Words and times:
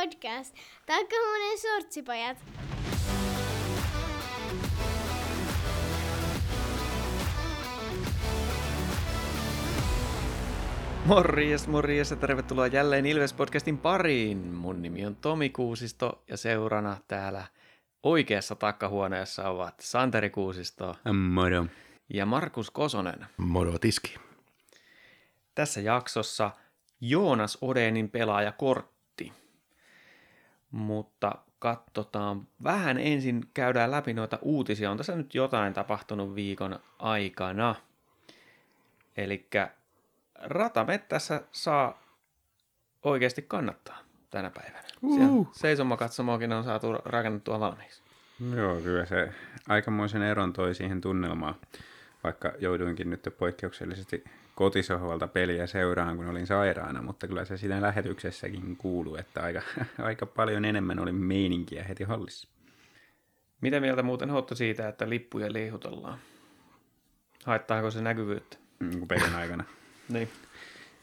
podcast. 0.00 0.54
Taikka 0.86 1.16
monen 1.16 1.58
sortsipajat. 1.58 2.36
Morjes, 11.04 11.68
morjes 11.68 12.10
ja 12.10 12.16
tervetuloa 12.16 12.66
jälleen 12.66 13.04
Ilves-podcastin 13.04 13.78
pariin. 13.78 14.38
Mun 14.38 14.82
nimi 14.82 15.06
on 15.06 15.16
Tomi 15.16 15.50
Kuusisto 15.50 16.22
ja 16.28 16.36
seurana 16.36 16.96
täällä 17.08 17.44
oikeassa 18.02 18.54
takkahuoneessa 18.54 19.48
ovat 19.48 19.74
Santeri 19.80 20.30
Kuusisto 20.30 20.96
Moro. 21.12 21.66
ja 22.08 22.26
Markus 22.26 22.70
Kosonen. 22.70 23.26
Moro 23.36 23.78
tiski. 23.78 24.16
Tässä 25.54 25.80
jaksossa 25.80 26.50
Joonas 27.00 27.58
Odenin 27.60 28.10
pelaajakortti. 28.10 28.99
Mutta 30.70 31.34
katsotaan 31.58 32.46
vähän 32.64 32.98
ensin, 32.98 33.44
käydään 33.54 33.90
läpi 33.90 34.12
noita 34.12 34.38
uutisia. 34.42 34.90
On 34.90 34.96
tässä 34.96 35.16
nyt 35.16 35.34
jotain 35.34 35.74
tapahtunut 35.74 36.34
viikon 36.34 36.78
aikana. 36.98 37.74
Eli 39.16 39.48
ratamettässä 40.34 41.42
saa 41.52 42.02
oikeasti 43.02 43.42
kannattaa 43.42 43.98
tänä 44.30 44.50
päivänä. 44.50 44.88
Siellä 45.00 45.50
seisomakatsomoakin 45.52 46.52
on 46.52 46.64
saatu 46.64 46.92
rakennettua 46.92 47.60
valmiiksi. 47.60 48.02
Joo, 48.56 48.80
kyllä 48.80 49.06
se 49.06 49.32
aikamoisen 49.68 50.22
eron 50.22 50.52
toi 50.52 50.74
siihen 50.74 51.00
tunnelmaan, 51.00 51.54
vaikka 52.24 52.52
jouduinkin 52.58 53.10
nyt 53.10 53.28
poikkeuksellisesti 53.38 54.24
kotisohvalta 54.60 55.28
peliä 55.28 55.66
seuraan, 55.66 56.16
kun 56.16 56.28
olin 56.28 56.46
sairaana, 56.46 57.02
mutta 57.02 57.28
kyllä 57.28 57.44
se 57.44 57.56
siinä 57.56 57.82
lähetyksessäkin 57.82 58.76
kuuluu, 58.76 59.16
että 59.16 59.42
aika, 59.42 59.62
aika 59.98 60.26
paljon 60.26 60.64
enemmän 60.64 60.98
oli 60.98 61.12
meininkiä 61.12 61.84
heti 61.84 62.04
hallissa. 62.04 62.48
Mitä 63.60 63.80
mieltä 63.80 64.02
muuten 64.02 64.30
Hotto 64.30 64.54
siitä, 64.54 64.88
että 64.88 65.08
lippuja 65.08 65.52
liihutellaan? 65.52 66.18
Haittaako 67.44 67.90
se 67.90 68.02
näkyvyyttä? 68.02 68.56
Niin 68.80 69.08
pelin 69.08 69.34
aikana. 69.34 69.64
Niin. 70.08 70.28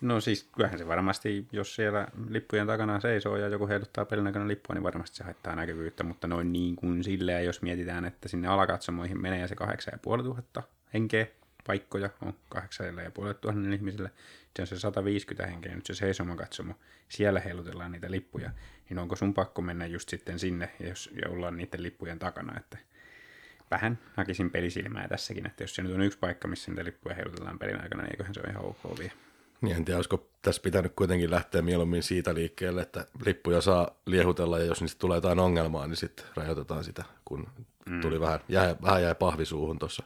No 0.01 0.21
siis 0.21 0.43
kyllähän 0.55 0.79
se 0.79 0.87
varmasti, 0.87 1.47
jos 1.51 1.75
siellä 1.75 2.07
lippujen 2.29 2.67
takana 2.67 2.99
seisoo 2.99 3.37
ja 3.37 3.47
joku 3.47 3.67
heiluttaa 3.67 4.05
pelin 4.05 4.27
aikana 4.27 4.47
lippua, 4.47 4.73
niin 4.73 4.83
varmasti 4.83 5.17
se 5.17 5.23
haittaa 5.23 5.55
näkyvyyttä, 5.55 6.03
mutta 6.03 6.27
noin 6.27 6.53
niin 6.53 6.75
kuin 6.75 7.03
silleen, 7.03 7.45
jos 7.45 7.61
mietitään, 7.61 8.05
että 8.05 8.29
sinne 8.29 8.47
alakatsomoihin 8.47 9.21
menee 9.21 9.47
se 9.47 9.55
8500 9.55 10.63
henkeä, 10.93 11.27
paikkoja. 11.67 12.09
On 12.21 12.33
8500 12.49 13.53
ihmisille, 13.73 14.11
se 14.55 14.61
on 14.61 14.67
se 14.67 14.79
150 14.79 15.51
henkeä, 15.51 15.75
nyt 15.75 15.85
se 15.85 15.93
seisomakatsomo, 15.93 16.73
siellä 17.09 17.39
heilutellaan 17.39 17.91
niitä 17.91 18.11
lippuja, 18.11 18.51
niin 18.89 18.99
onko 18.99 19.15
sun 19.15 19.33
pakko 19.33 19.61
mennä 19.61 19.85
just 19.85 20.09
sitten 20.09 20.39
sinne, 20.39 20.69
jos 20.79 21.09
ja 21.21 21.29
ollaan 21.29 21.57
niiden 21.57 21.83
lippujen 21.83 22.19
takana, 22.19 22.57
että 22.57 22.77
vähän 23.71 23.99
hakisin 24.17 24.51
pelisilmää 24.51 25.07
tässäkin, 25.07 25.47
että 25.47 25.63
jos 25.63 25.75
se 25.75 25.81
nyt 25.81 25.91
on 25.91 26.01
yksi 26.01 26.19
paikka, 26.19 26.47
missä 26.47 26.71
niitä 26.71 26.83
lippuja 26.83 27.15
heilutellaan 27.15 27.59
pelin 27.59 27.81
aikana, 27.81 28.03
niin 28.03 28.11
eiköhän 28.11 28.33
se 28.33 28.39
ole 28.39 28.49
ihan 28.49 28.65
ok 28.65 28.99
vielä. 28.99 29.13
Niin 29.61 29.75
en 29.75 29.85
tiedä, 29.85 29.97
olisiko 29.97 30.29
tässä 30.41 30.61
pitänyt 30.61 30.93
kuitenkin 30.95 31.31
lähteä 31.31 31.61
mieluummin 31.61 32.03
siitä 32.03 32.33
liikkeelle, 32.33 32.81
että 32.81 33.05
lippuja 33.25 33.61
saa 33.61 33.91
liehutella 34.05 34.59
ja 34.59 34.65
jos 34.65 34.81
niistä 34.81 34.99
tulee 34.99 35.17
jotain 35.17 35.39
ongelmaa, 35.39 35.87
niin 35.87 35.95
sitten 35.97 36.25
rajoitetaan 36.35 36.83
sitä, 36.83 37.03
kun 37.25 37.47
mm. 37.89 38.01
tuli 38.01 38.19
vähän, 38.19 38.39
jäi, 38.49 38.75
vähän 38.81 39.03
jäi 39.03 39.15
pahvisuuhun 39.15 39.79
tuossa 39.79 40.03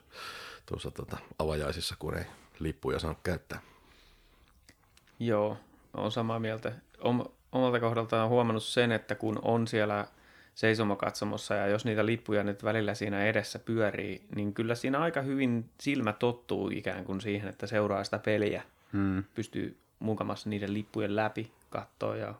tuossa 0.65 0.91
tota, 0.91 1.17
avajaisissa, 1.39 1.95
kun 1.99 2.17
ei 2.17 2.25
lippuja 2.59 2.99
saanut 2.99 3.19
käyttää. 3.23 3.61
Joo, 5.19 5.57
on 5.93 6.11
samaa 6.11 6.39
mieltä. 6.39 6.71
Om, 6.99 7.25
omalta 7.51 7.79
kohdaltaan 7.79 8.23
on 8.23 8.29
huomannut 8.29 8.63
sen, 8.63 8.91
että 8.91 9.15
kun 9.15 9.39
on 9.41 9.67
siellä 9.67 10.07
seisomakatsomossa 10.55 11.55
ja 11.55 11.67
jos 11.67 11.85
niitä 11.85 12.05
lippuja 12.05 12.43
nyt 12.43 12.63
välillä 12.63 12.93
siinä 12.93 13.23
edessä 13.23 13.59
pyörii, 13.59 14.21
niin 14.35 14.53
kyllä 14.53 14.75
siinä 14.75 14.99
aika 14.99 15.21
hyvin 15.21 15.69
silmä 15.79 16.13
tottuu 16.13 16.69
ikään 16.69 17.05
kuin 17.05 17.21
siihen, 17.21 17.49
että 17.49 17.67
seuraa 17.67 18.03
sitä 18.03 18.19
peliä. 18.19 18.63
Hmm. 18.93 19.23
Pystyy 19.35 19.77
mukamassa 19.99 20.49
niiden 20.49 20.73
lippujen 20.73 21.15
läpi 21.15 21.51
katsoa 21.69 22.15
ja 22.15 22.35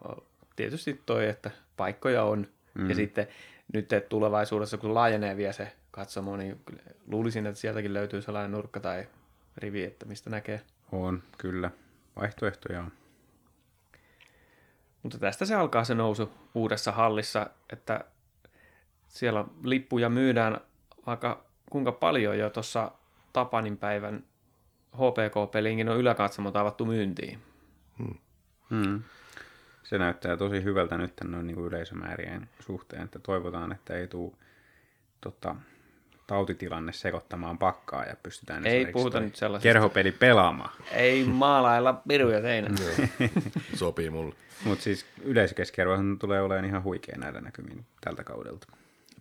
tietysti 0.56 1.02
toi, 1.06 1.28
että 1.28 1.52
paikkoja 1.78 2.24
on. 2.24 2.48
Mm. 2.74 2.90
Ja 2.90 2.96
sitten 2.96 3.28
nyt 3.74 3.90
tulevaisuudessa, 4.10 4.78
kun 4.78 4.94
laajenee 4.94 5.38
vielä 5.38 5.54
se 5.54 5.72
katsomo, 5.92 6.38
niin 6.38 6.62
luulisin, 7.08 7.46
että 7.46 7.60
sieltäkin 7.60 7.94
löytyy 7.94 8.22
sellainen 8.22 8.52
nurkka 8.52 8.80
tai 8.80 9.08
rivi, 9.58 9.84
että 9.84 10.06
mistä 10.06 10.30
näkee. 10.30 10.62
On, 10.92 11.24
kyllä. 11.38 11.72
Vaihtoehtoja 12.16 12.80
on. 12.80 12.92
Mutta 15.04 15.18
tästä 15.18 15.46
se 15.46 15.56
alkaa 15.56 15.84
se 15.84 15.96
nousu 15.96 16.32
uudessa 16.56 16.92
hallissa, 16.92 17.50
että 17.74 18.06
siellä 19.08 19.46
lippuja 19.64 20.10
myydään 20.10 20.62
vaikka 21.06 21.46
kuinka 21.70 21.92
paljon 21.92 22.38
jo 22.38 22.50
tuossa 22.50 22.92
Tapanin 23.34 23.78
päivän 23.78 24.24
HPK-peliinkin 24.96 25.90
on 25.90 25.98
yläkatsomot 25.98 26.56
avattu 26.56 26.86
myyntiin. 26.86 27.40
Hmm. 28.70 29.04
Se 29.84 29.98
näyttää 29.98 30.38
tosi 30.38 30.64
hyvältä 30.64 30.98
nyt 30.98 31.14
noin 31.24 31.48
niin 31.48 31.56
kuin 31.56 31.68
yleisömäärien 31.68 32.50
suhteen, 32.60 33.02
että 33.02 33.20
toivotaan, 33.20 33.72
että 33.72 33.94
ei 33.94 34.08
tule 34.08 34.32
tota, 35.22 35.56
tautitilanne 36.32 36.94
sekoittamaan 36.94 37.58
pakkaa 37.58 38.06
ja 38.06 38.16
pystytään 38.24 38.68
Ei 38.68 38.86
puhuta 38.86 39.20
nyt 39.20 39.36
sellaisesta. 39.36 39.64
kerhopeli 39.64 40.12
pelaamaan. 40.12 40.72
Ei 40.92 41.24
maalailla 41.24 42.02
piruja 42.08 42.42
seinään. 42.42 42.76
Sopii 43.80 44.10
mulle. 44.10 44.36
Mutta 44.66 44.84
siis 44.84 45.06
yleisökeskiarvohan 45.24 46.20
tulee 46.20 46.42
olemaan 46.42 46.66
ihan 46.66 46.84
huikea 46.84 47.18
näillä 47.18 47.42
näkymin 47.42 47.86
tältä 48.02 48.24
kaudelta. 48.24 48.68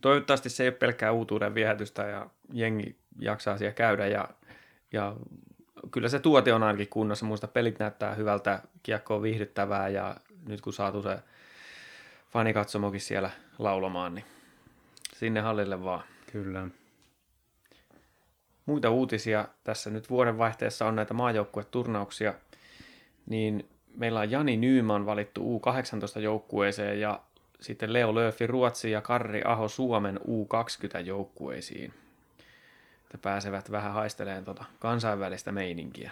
Toivottavasti 0.00 0.50
se 0.50 0.62
ei 0.62 0.69
ole 0.69 0.76
pelkkää 0.76 1.12
uutuuden 1.12 1.54
viehätystä 1.54 2.03
ja 2.03 2.26
jengi 2.53 2.97
jaksaa 3.19 3.59
siellä 3.59 3.75
käydä 3.75 4.06
ja, 4.06 4.28
ja 4.92 5.16
kyllä 5.91 6.09
se 6.09 6.19
tuote 6.19 6.53
on 6.53 6.62
ainakin 6.62 6.88
kunnossa. 6.88 7.27
Muista 7.27 7.48
pelit 7.48 7.78
näyttää 7.78 8.15
hyvältä, 8.15 8.62
kiekko 8.82 9.16
on 9.16 9.22
viihdyttävää 9.22 9.88
ja 9.88 10.16
nyt 10.48 10.60
kun 10.60 10.72
saatu 10.72 11.03
se 11.03 11.19
fanikatsomokin 12.32 13.00
siellä 13.00 13.31
laulamaan, 13.59 14.15
niin 14.15 14.25
sinne 15.16 15.41
hallille 15.41 15.84
vaan. 15.84 16.03
Kyllä. 16.32 16.69
Muita 18.66 18.91
uutisia 18.91 19.48
tässä 19.65 19.91
nyt 19.91 20.10
vuodenvaihteessa 20.10 20.87
on 20.87 20.97
näitä 20.97 21.15
maajoukkueturnauksia, 21.15 22.34
niin 23.26 23.69
meillä 23.97 24.21
on 24.21 24.31
Jani 24.31 24.56
Nyyman 24.56 25.06
valittu 25.06 25.59
U18-joukkueeseen 25.59 27.00
ja 27.00 27.21
sitten 27.60 27.93
Leo 27.93 28.15
Lööfi 28.15 28.47
Ruotsi 28.47 28.91
ja 28.91 29.00
Karri 29.00 29.43
Aho 29.44 29.69
Suomen 29.69 30.21
U20-joukkueisiin. 30.21 31.93
Että 33.04 33.19
pääsevät 33.22 33.71
vähän 33.71 33.93
haisteleen 33.93 34.44
tuota 34.44 34.65
kansainvälistä 34.78 35.53
meininkiä. 35.53 36.10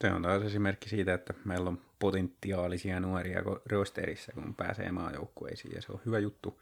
Se 0.00 0.12
on 0.12 0.22
taas 0.22 0.42
esimerkki 0.42 0.88
siitä, 0.88 1.14
että 1.14 1.34
meillä 1.44 1.70
on 1.70 1.78
potentiaalisia 1.98 3.00
nuoria 3.00 3.42
rosterissa, 3.70 4.32
kun 4.32 4.54
pääsee 4.54 4.92
maajoukkueisiin, 4.92 5.74
ja 5.74 5.82
se 5.82 5.92
on 5.92 6.00
hyvä 6.06 6.18
juttu. 6.18 6.60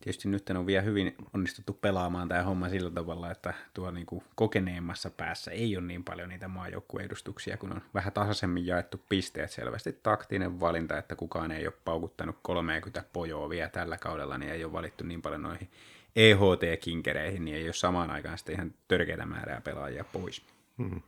Tietysti 0.00 0.28
nyt 0.28 0.50
on 0.50 0.66
vielä 0.66 0.82
hyvin 0.82 1.14
onnistuttu 1.34 1.72
pelaamaan 1.72 2.28
tämä 2.28 2.42
homma 2.42 2.68
sillä 2.68 2.90
tavalla, 2.90 3.30
että 3.30 3.54
tuo 3.74 3.90
niin 3.90 4.06
kuin 4.06 4.22
kokeneemmassa 4.34 5.10
päässä 5.10 5.50
ei 5.50 5.76
ole 5.76 5.86
niin 5.86 6.04
paljon 6.04 6.28
niitä 6.28 6.48
maajoukkueedustuksia, 6.48 7.56
kun 7.56 7.72
on 7.72 7.82
vähän 7.94 8.12
tasaisemmin 8.12 8.66
jaettu 8.66 9.00
pisteet. 9.08 9.50
Selvästi 9.50 9.92
taktinen 10.02 10.60
valinta, 10.60 10.98
että 10.98 11.16
kukaan 11.16 11.52
ei 11.52 11.66
ole 11.66 11.74
paukuttanut 11.84 12.36
30 12.42 13.04
pojoa 13.12 13.48
vielä 13.48 13.68
tällä 13.68 13.98
kaudella, 13.98 14.38
niin 14.38 14.52
ei 14.52 14.64
ole 14.64 14.72
valittu 14.72 15.04
niin 15.04 15.22
paljon 15.22 15.42
noihin 15.42 15.70
EHT-kinkereihin, 16.16 17.44
niin 17.44 17.56
ei 17.56 17.66
ole 17.66 17.72
samaan 17.72 18.10
aikaan 18.10 18.38
sitten 18.38 18.54
ihan 18.54 18.74
törkeitä 18.88 19.26
määrää 19.26 19.60
pelaajia 19.60 20.04
pois. 20.04 20.42
Hmm. 20.78 21.00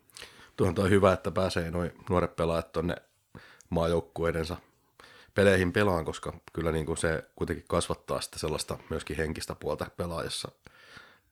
Tuohon 0.56 0.74
on 0.78 0.90
hyvä, 0.90 1.12
että 1.12 1.30
pääsee 1.30 1.70
noin 1.70 1.92
nuoret 2.10 2.36
pelaajat 2.36 2.72
tuonne 2.72 2.96
maajoukkueidensa 3.70 4.56
peleihin 5.34 5.72
pelaan, 5.72 6.04
koska 6.04 6.32
kyllä 6.52 6.72
niin 6.72 6.86
kuin 6.86 6.96
se 6.96 7.24
kuitenkin 7.36 7.64
kasvattaa 7.68 8.20
sitä 8.20 8.38
sellaista 8.38 8.78
myöskin 8.90 9.16
henkistä 9.16 9.54
puolta 9.54 9.86
pelaajassa. 9.96 10.52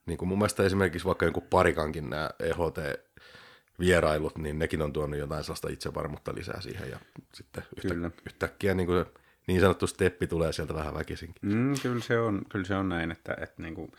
Niin 0.07 0.19
kuin 0.19 0.29
mun 0.29 0.39
mielestä 0.39 0.63
esimerkiksi 0.63 1.07
vaikka 1.07 1.25
joku 1.25 1.41
parikankin 1.41 2.11
nämä 2.11 2.31
EHT-vierailut, 2.39 4.39
niin 4.39 4.59
nekin 4.59 4.83
on 4.83 4.93
tuonut 4.93 5.19
jotain 5.19 5.45
sellaista 5.45 5.69
itsevarmuutta 5.69 6.35
lisää 6.35 6.61
siihen 6.61 6.91
ja 6.91 6.99
sitten 7.35 7.63
Kyllä. 7.81 8.07
yhtä, 8.07 8.21
yhtäkkiä 8.27 8.75
niin, 8.75 8.87
kuin 8.87 9.05
se 9.05 9.11
niin 9.47 9.61
sanottu 9.61 9.87
steppi 9.87 10.27
tulee 10.27 10.53
sieltä 10.53 10.75
vähän 10.75 10.95
väkisinkin. 10.95 11.43
Mm, 11.43 11.75
kyllä, 11.83 12.01
se 12.01 12.19
on, 12.19 12.43
kyllä 12.49 12.65
se 12.65 12.75
on 12.75 12.89
näin, 12.89 13.11
että, 13.11 13.37
että 13.41 13.63
niin 13.63 13.75
kuin 13.75 13.93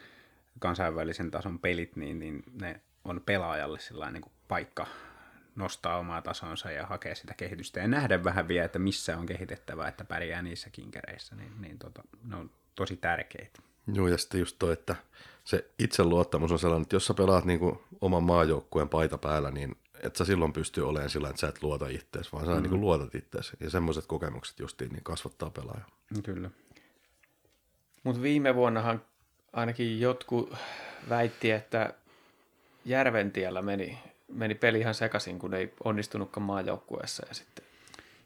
kansainvälisen 0.60 1.31
tason 1.31 1.60
pelit, 1.60 1.96
niin, 1.96 2.20
niin 2.20 2.44
ne 2.62 2.81
on 3.06 3.22
pelaajalle 3.25 3.80
sellainen 3.80 4.14
niin 4.14 4.22
kuin 4.22 4.34
paikka 4.48 4.88
nostaa 5.56 5.98
omaa 5.98 6.21
tasonsa 6.21 6.71
ja 6.71 6.86
hakea 6.86 7.15
sitä 7.15 7.33
kehitystä 7.33 7.80
ja 7.80 7.88
nähdä 7.88 8.24
vähän 8.24 8.48
vielä, 8.48 8.65
että 8.65 8.80
missä 8.80 9.18
on 9.18 9.25
kehitettävää, 9.25 9.88
että 9.88 10.06
pärjää 10.06 10.42
niissä 10.42 10.69
kinkereissä, 10.69 11.36
niin, 11.36 11.62
niin 11.62 11.80
tota, 11.80 12.03
ne 12.24 12.36
on 12.36 12.50
tosi 12.75 12.98
tärkeitä. 12.98 13.62
Joo, 13.94 14.07
ja 14.07 14.18
sitten 14.18 14.39
just 14.39 14.56
toi, 14.59 14.74
että 14.74 14.95
se 15.44 15.69
itseluottamus 15.80 16.51
on 16.51 16.59
sellainen, 16.59 16.81
että 16.81 16.95
jos 16.95 17.06
sä 17.06 17.13
pelaat 17.13 17.45
niin 17.45 17.59
kuin 17.59 17.80
oman 18.01 18.24
maajoukkueen 18.24 18.89
paita 18.89 19.18
päällä, 19.18 19.51
niin 19.51 19.75
et 20.03 20.15
sä 20.15 20.25
silloin 20.25 20.53
pysty 20.53 20.81
olemaan 20.81 21.09
sillä, 21.09 21.30
että 21.30 21.39
sä 21.39 21.48
et 21.48 21.63
luota 21.63 21.88
ittees, 21.88 22.33
vaan 22.33 22.45
sä 22.45 22.56
mm. 22.56 22.62
niin 22.62 22.81
luotat 22.81 23.15
ittees. 23.15 23.51
Ja 23.59 23.69
semmoiset 23.69 24.06
kokemukset 24.07 24.59
justiin 24.59 24.92
niin 24.92 25.03
kasvattaa 25.03 25.50
pelaajaa. 25.50 25.88
Kyllä. 26.24 26.50
Mutta 28.03 28.21
viime 28.21 28.56
vuonnahan 28.56 29.01
ainakin 29.53 30.00
jotkut 30.00 30.53
väitti, 31.09 31.51
että 31.51 31.94
Järventiellä 32.86 33.62
meni, 33.62 34.00
meni 34.33 34.56
peli 34.56 34.80
ihan 34.80 34.94
sekaisin, 34.94 35.39
kun 35.39 35.54
ei 35.54 35.74
onnistunutkaan 35.83 36.44
maajoukkueessa 36.44 37.25
ja 37.28 37.33
sitten 37.33 37.66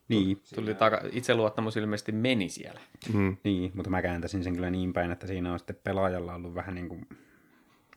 Niin, 0.07 0.41
tuli 0.55 0.75
taka, 0.75 1.01
itseluottamus 1.11 1.77
ilmeisesti 1.77 2.11
meni 2.11 2.49
siellä. 2.49 2.81
Mm. 3.13 3.37
niin, 3.43 3.71
mutta 3.75 3.89
mä 3.89 4.01
kääntäisin 4.01 4.43
sen 4.43 4.53
kyllä 4.55 4.69
niin 4.69 4.93
päin, 4.93 5.11
että 5.11 5.27
siinä 5.27 5.53
on 5.53 5.59
sitten 5.59 5.79
pelaajalla 5.83 6.35
ollut 6.35 6.55
vähän 6.55 6.75
niin 6.75 6.89
kuin 6.89 7.07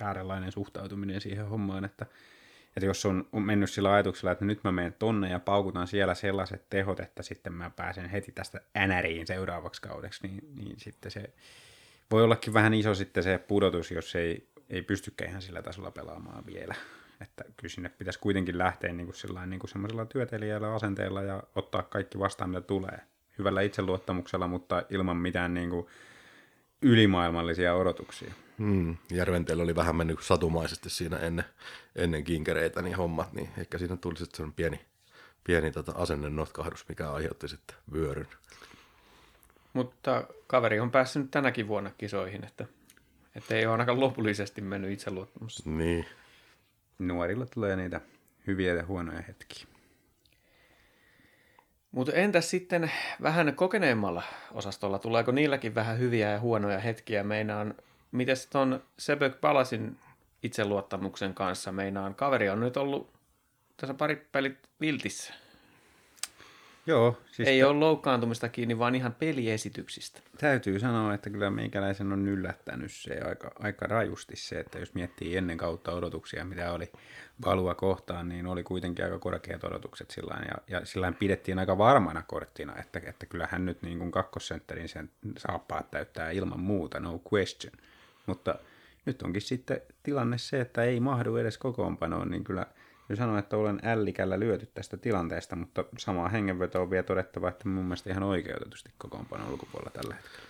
vääränlainen 0.00 0.52
suhtautuminen 0.52 1.20
siihen 1.20 1.48
hommaan, 1.48 1.84
että, 1.84 2.06
että 2.76 2.86
jos 2.86 3.06
on 3.06 3.26
mennyt 3.32 3.70
sillä 3.70 3.92
ajatuksella, 3.92 4.32
että 4.32 4.44
nyt 4.44 4.64
mä 4.64 4.72
menen 4.72 4.94
tonne 4.98 5.30
ja 5.30 5.38
paukutan 5.38 5.86
siellä 5.86 6.14
sellaiset 6.14 6.70
tehot, 6.70 7.00
että 7.00 7.22
sitten 7.22 7.52
mä 7.52 7.70
pääsen 7.70 8.08
heti 8.08 8.32
tästä 8.32 8.60
NRiin 8.86 9.26
seuraavaksi 9.26 9.82
kaudeksi, 9.82 10.26
niin, 10.26 10.40
niin 10.56 10.80
sitten 10.80 11.10
se 11.10 11.30
voi 12.10 12.24
ollakin 12.24 12.54
vähän 12.54 12.74
iso 12.74 12.94
sitten 12.94 13.22
se 13.22 13.38
pudotus, 13.38 13.90
jos 13.90 14.16
ei, 14.16 14.48
ei 14.70 14.82
pystykään 14.82 15.30
ihan 15.30 15.42
sillä 15.42 15.62
tasolla 15.62 15.90
pelaamaan 15.90 16.46
vielä. 16.46 16.74
Että 17.20 17.44
kyllä 17.56 17.74
sinne 17.74 17.88
pitäisi 17.88 18.18
kuitenkin 18.18 18.58
lähteä 18.58 18.92
niin 18.92 19.06
kuin 19.06 19.16
sillain, 19.16 19.50
niin 19.50 19.60
kuin 19.60 19.70
semmoisella 19.70 20.06
työtelijällä 20.06 20.74
asenteella 20.74 21.22
ja 21.22 21.42
ottaa 21.54 21.82
kaikki 21.82 22.18
vastaan, 22.18 22.50
mitä 22.50 22.60
tulee. 22.60 23.00
Hyvällä 23.38 23.60
itseluottamuksella, 23.60 24.46
mutta 24.46 24.82
ilman 24.90 25.16
mitään 25.16 25.54
niin 25.54 25.70
kuin 25.70 25.86
ylimaailmallisia 26.82 27.74
odotuksia. 27.74 28.32
Mm. 28.58 28.96
Järventeellä 29.10 29.62
oli 29.62 29.76
vähän 29.76 29.96
mennyt 29.96 30.22
satumaisesti 30.22 30.90
siinä 30.90 31.16
ennen, 31.16 31.44
ennen 31.96 32.24
kinkereitä 32.24 32.82
niin 32.82 32.96
hommat, 32.96 33.32
niin 33.32 33.48
ehkä 33.58 33.78
siinä 33.78 33.96
tuli 33.96 34.16
sitten 34.16 34.36
sellainen 34.36 34.54
pieni, 34.54 34.80
pieni 35.44 35.72
tota 35.72 35.92
asenne 35.92 36.30
notkahdus, 36.30 36.88
mikä 36.88 37.10
aiheutti 37.10 37.48
sitten 37.48 37.76
vyöryn. 37.92 38.28
Mutta 39.72 40.24
kaveri 40.46 40.80
on 40.80 40.90
päässyt 40.90 41.30
tänäkin 41.30 41.68
vuonna 41.68 41.90
kisoihin, 41.98 42.44
että, 42.44 42.66
että 43.34 43.54
ei 43.54 43.66
ole 43.66 43.72
ainakaan 43.72 44.00
lopullisesti 44.00 44.60
mennyt 44.60 44.90
itseluottamus. 44.90 45.66
Niin. 45.66 46.06
Nuorilla 46.98 47.46
tulee 47.46 47.76
niitä 47.76 48.00
hyviä 48.46 48.74
ja 48.74 48.86
huonoja 48.86 49.22
hetkiä. 49.28 49.66
Mutta 51.92 52.12
entäs 52.12 52.50
sitten 52.50 52.90
vähän 53.22 53.54
kokeneemmalla 53.54 54.22
osastolla, 54.52 54.98
tuleeko 54.98 55.32
niilläkin 55.32 55.74
vähän 55.74 55.98
hyviä 55.98 56.30
ja 56.30 56.40
huonoja 56.40 56.78
hetkiä? 56.78 57.24
Meinaan, 57.24 57.74
mites 58.12 58.46
ton 58.46 58.82
Sebök 58.98 59.40
Palasin 59.40 59.96
itseluottamuksen 60.42 61.34
kanssa 61.34 61.72
meinaan? 61.72 62.14
Kaveri 62.14 62.48
on 62.48 62.60
nyt 62.60 62.76
ollut 62.76 63.10
tässä 63.76 63.94
pari 63.94 64.28
pelit 64.32 64.58
viltissä. 64.80 65.34
Joo, 66.88 67.18
siis 67.32 67.48
Ei 67.48 67.60
tä- 67.60 67.68
ole 67.68 67.78
loukkaantumista 67.78 68.48
kiinni, 68.48 68.78
vaan 68.78 68.94
ihan 68.94 69.14
peliesityksistä. 69.14 70.20
täytyy 70.38 70.78
sanoa, 70.78 71.14
että 71.14 71.30
kyllä 71.30 71.50
meikäläisen 71.50 72.12
on 72.12 72.28
yllättänyt 72.28 72.92
se 72.92 73.20
aika, 73.20 73.50
aika 73.58 73.86
rajusti 73.86 74.36
se, 74.36 74.60
että 74.60 74.78
jos 74.78 74.94
miettii 74.94 75.36
ennen 75.36 75.56
kautta 75.58 75.92
odotuksia, 75.92 76.44
mitä 76.44 76.72
oli 76.72 76.92
valua 77.44 77.74
kohtaan, 77.74 78.28
niin 78.28 78.46
oli 78.46 78.62
kuitenkin 78.62 79.04
aika 79.04 79.18
korkeat 79.18 79.64
odotukset 79.64 80.10
sillä 80.10 80.38
ja, 80.48 80.78
ja 80.78 80.86
sillä 80.86 81.12
pidettiin 81.12 81.58
aika 81.58 81.78
varmana 81.78 82.22
korttina, 82.26 82.76
että, 82.76 83.00
että 83.06 83.26
kyllähän 83.26 83.66
nyt 83.66 83.82
niin 83.82 83.98
kuin 83.98 84.10
kakkosentterin 84.10 84.88
sen 84.88 85.10
saappaat 85.36 85.90
täyttää 85.90 86.30
ilman 86.30 86.60
muuta, 86.60 87.00
no 87.00 87.20
question. 87.34 87.72
Mutta 88.26 88.54
nyt 89.04 89.22
onkin 89.22 89.42
sitten 89.42 89.80
tilanne 90.02 90.38
se, 90.38 90.60
että 90.60 90.82
ei 90.82 91.00
mahdu 91.00 91.36
edes 91.36 91.58
kokoonpanoon, 91.58 92.30
niin 92.30 92.44
kyllä 92.44 92.66
Kyllä 93.08 93.18
sanoa, 93.18 93.38
että 93.38 93.56
olen 93.56 93.80
ällikällä 93.82 94.40
lyöty 94.40 94.66
tästä 94.74 94.96
tilanteesta, 94.96 95.56
mutta 95.56 95.84
samaa 95.98 96.28
hengenvetoa 96.28 96.82
on 96.82 96.90
vielä 96.90 97.02
todettava, 97.02 97.48
että 97.48 97.68
mun 97.68 97.84
mielestä 97.84 98.10
ihan 98.10 98.22
oikeutetusti 98.22 98.90
kokoonpanon 98.98 99.50
ulkopuolella 99.50 99.90
tällä 99.90 100.14
hetkellä. 100.14 100.48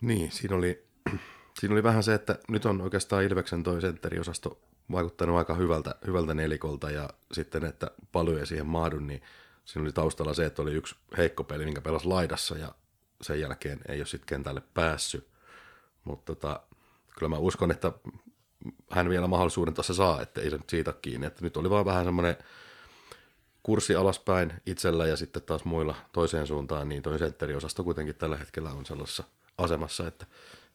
Niin, 0.00 0.32
siinä 0.32 0.56
oli, 0.56 0.84
siinä 1.58 1.72
oli 1.72 1.82
vähän 1.82 2.02
se, 2.02 2.14
että 2.14 2.38
nyt 2.48 2.66
on 2.66 2.80
oikeastaan 2.80 3.24
Ilveksen 3.24 3.62
toi 3.62 3.80
sentteriosasto 3.80 4.60
vaikuttanut 4.92 5.36
aika 5.36 5.54
hyvältä, 5.54 5.94
hyvältä 6.06 6.34
nelikolta 6.34 6.90
ja 6.90 7.10
sitten, 7.32 7.64
että 7.64 7.90
paljon 8.12 8.38
ei 8.38 8.46
siihen 8.46 8.66
mahdu, 8.66 8.98
niin 8.98 9.22
siinä 9.64 9.82
oli 9.82 9.92
taustalla 9.92 10.34
se, 10.34 10.46
että 10.46 10.62
oli 10.62 10.72
yksi 10.72 10.96
heikko 11.16 11.44
peli, 11.44 11.64
minkä 11.64 11.80
pelasi 11.80 12.06
laidassa 12.06 12.58
ja 12.58 12.74
sen 13.20 13.40
jälkeen 13.40 13.80
ei 13.88 13.98
ole 13.98 14.06
sitten 14.06 14.26
kentälle 14.26 14.62
päässyt. 14.74 15.28
Mutta 16.04 16.34
tota, 16.34 16.60
kyllä 17.18 17.30
mä 17.30 17.36
uskon, 17.36 17.70
että 17.70 17.92
hän 18.90 19.08
vielä 19.08 19.26
mahdollisuuden 19.26 19.74
tuossa 19.74 19.94
saa, 19.94 20.22
että 20.22 20.40
ei 20.40 20.50
se 20.50 20.56
nyt 20.56 20.70
siitä 20.70 20.94
kiinni. 21.02 21.26
Että 21.26 21.44
nyt 21.44 21.56
oli 21.56 21.70
vaan 21.70 21.84
vähän 21.84 22.04
semmoinen 22.04 22.36
kurssi 23.62 23.94
alaspäin 23.94 24.52
itsellä 24.66 25.06
ja 25.06 25.16
sitten 25.16 25.42
taas 25.42 25.64
muilla 25.64 25.94
toiseen 26.12 26.46
suuntaan, 26.46 26.88
niin 26.88 27.02
toi 27.02 27.18
sentteriosasto 27.18 27.84
kuitenkin 27.84 28.14
tällä 28.14 28.36
hetkellä 28.36 28.70
on 28.70 28.86
sellaisessa 28.86 29.24
asemassa, 29.58 30.06
että, 30.06 30.26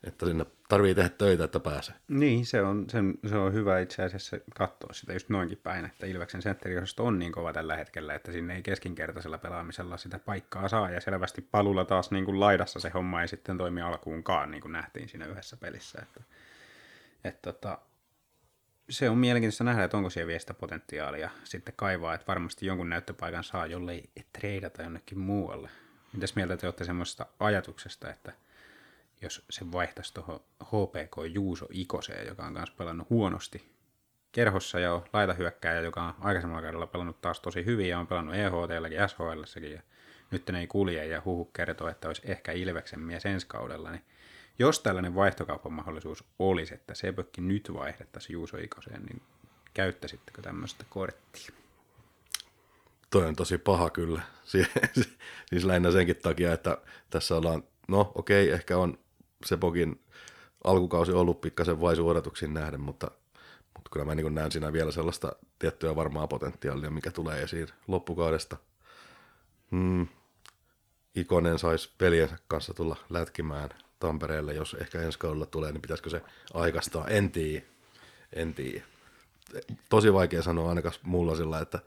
että 0.03 0.25
sinne 0.25 0.45
tarvii 0.69 0.95
tehdä 0.95 1.09
töitä, 1.09 1.43
että 1.43 1.59
pääsee. 1.59 1.95
Niin, 2.07 2.45
se 2.45 2.61
on, 2.61 2.89
sen, 2.89 3.13
se 3.29 3.37
on 3.37 3.53
hyvä 3.53 3.79
itse 3.79 4.03
asiassa 4.03 4.37
katsoa 4.55 4.93
sitä 4.93 5.13
just 5.13 5.29
noinkin 5.29 5.59
päin, 5.63 5.85
että 5.85 6.05
Ilveksen 6.05 6.41
sentteriosasto 6.41 7.05
on 7.05 7.19
niin 7.19 7.31
kova 7.31 7.53
tällä 7.53 7.75
hetkellä, 7.75 8.15
että 8.15 8.31
sinne 8.31 8.55
ei 8.55 8.61
keskinkertaisella 8.61 9.37
pelaamisella 9.37 9.97
sitä 9.97 10.19
paikkaa 10.19 10.69
saa, 10.69 10.89
ja 10.89 11.01
selvästi 11.01 11.41
palulla 11.51 11.85
taas 11.85 12.11
niin 12.11 12.25
kuin 12.25 12.39
laidassa 12.39 12.79
se 12.79 12.89
homma 12.89 13.21
ei 13.21 13.27
sitten 13.27 13.57
toimi 13.57 13.81
alkuunkaan, 13.81 14.51
niin 14.51 14.61
kuin 14.61 14.71
nähtiin 14.71 15.09
siinä 15.09 15.25
yhdessä 15.25 15.57
pelissä. 15.57 15.99
Että, 16.01 16.21
että 17.23 17.53
tota, 17.53 17.79
se 18.89 19.09
on 19.09 19.17
mielenkiintoista 19.17 19.63
nähdä, 19.63 19.83
että 19.83 19.97
onko 19.97 20.09
siellä 20.09 20.27
vielä 20.27 20.39
sitä 20.39 20.53
potentiaalia 20.53 21.29
sitten 21.43 21.73
kaivaa, 21.77 22.13
että 22.13 22.27
varmasti 22.27 22.65
jonkun 22.65 22.89
näyttöpaikan 22.89 23.43
saa, 23.43 23.65
jollei 23.65 24.09
treidata 24.39 24.83
jonnekin 24.83 25.19
muualle. 25.19 25.69
Mitäs 26.13 26.35
mieltä 26.35 26.57
te 26.57 26.67
olette 26.67 26.83
semmoisesta 26.83 27.25
ajatuksesta, 27.39 28.09
että 28.09 28.33
jos 29.21 29.45
se 29.49 29.71
vaihtaisi 29.71 30.13
tuohon 30.13 30.39
HPK 30.63 31.33
Juuso 31.33 31.67
Ikoseen, 31.71 32.27
joka 32.27 32.45
on 32.45 32.53
myös 32.53 32.71
pelannut 32.71 33.09
huonosti 33.09 33.71
kerhossa 34.31 34.79
ja 34.79 34.93
on 34.93 35.05
laitahyökkääjä, 35.13 35.81
joka 35.81 36.03
on 36.03 36.13
aikaisemmalla 36.19 36.61
kaudella 36.61 36.87
pelannut 36.87 37.21
taas 37.21 37.39
tosi 37.39 37.65
hyvin 37.65 37.89
ja 37.89 37.99
on 37.99 38.07
pelannut 38.07 38.35
EHTlläkin, 38.35 38.99
SHLssäkin 39.09 39.73
ja 39.73 39.81
nyt 40.31 40.49
ne 40.49 40.59
ei 40.59 40.67
kulje 40.67 41.05
ja 41.05 41.21
huhu 41.25 41.45
kertoo, 41.45 41.87
että 41.87 42.07
olisi 42.07 42.21
ehkä 42.25 42.51
Ilveksen 42.51 42.99
mies 42.99 43.25
ensi 43.25 43.47
kaudella, 43.47 43.91
niin 43.91 44.03
jos 44.59 44.79
tällainen 44.79 45.15
vaihtokaupan 45.15 45.73
mahdollisuus 45.73 46.23
olisi, 46.39 46.73
että 46.73 46.95
Sebökki 46.95 47.41
nyt 47.41 47.69
vaihdettaisiin 47.73 48.33
Juuso 48.33 48.57
Ikoseen, 48.57 49.03
niin 49.03 49.21
käyttäisittekö 49.73 50.41
tämmöistä 50.41 50.85
korttia? 50.89 51.49
Toi 53.09 53.25
on 53.25 53.35
tosi 53.35 53.57
paha 53.57 53.89
kyllä. 53.89 54.21
Si- 54.49 54.67
siis 55.49 55.63
lähinnä 55.65 55.91
senkin 55.91 56.15
takia, 56.15 56.53
että 56.53 56.77
tässä 57.09 57.35
ollaan, 57.35 57.63
no 57.87 58.11
okei, 58.15 58.51
ehkä 58.51 58.77
on 58.77 58.99
Sepokin 59.45 60.01
alkukausi 60.63 61.11
ollut 61.11 61.41
pikkasen 61.41 61.81
vaisu 61.81 62.07
odotuksiin 62.07 62.53
nähden, 62.53 62.81
mutta, 62.81 63.11
mutta 63.73 63.89
kyllä 63.91 64.05
mä 64.05 64.15
niin 64.15 64.35
näen 64.35 64.51
siinä 64.51 64.73
vielä 64.73 64.91
sellaista 64.91 65.35
tiettyä 65.59 65.95
varmaa 65.95 66.27
potentiaalia, 66.27 66.91
mikä 66.91 67.11
tulee 67.11 67.41
esiin 67.41 67.67
loppukaudesta. 67.87 68.57
Hmm. 69.71 70.07
Ikonen 71.15 71.59
saisi 71.59 71.91
veljensä 71.99 72.37
kanssa 72.47 72.73
tulla 72.73 72.95
lätkimään 73.09 73.69
Tampereelle, 73.99 74.53
jos 74.53 74.73
ehkä 74.73 75.01
ensi 75.01 75.19
kaudella 75.19 75.45
tulee, 75.45 75.71
niin 75.71 75.81
pitäisikö 75.81 76.09
se 76.09 76.21
aikastaa? 76.53 77.07
En 77.07 77.31
tiedä. 77.31 77.65
En 78.33 78.53
tiedä. 78.53 78.83
Tosi 79.89 80.13
vaikea 80.13 80.41
sanoa 80.41 80.69
ainakaan 80.69 80.95
mulla 81.03 81.35
sillä, 81.35 81.59
että 81.59 81.79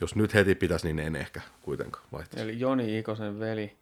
jos 0.00 0.14
nyt 0.14 0.34
heti 0.34 0.54
pitäisi, 0.54 0.86
niin 0.86 0.98
en 0.98 1.16
ehkä 1.16 1.40
kuitenkaan 1.62 2.04
vaihtaisi. 2.12 2.42
Eli 2.44 2.60
Joni 2.60 2.98
Ikosen 2.98 3.40
veli. 3.40 3.76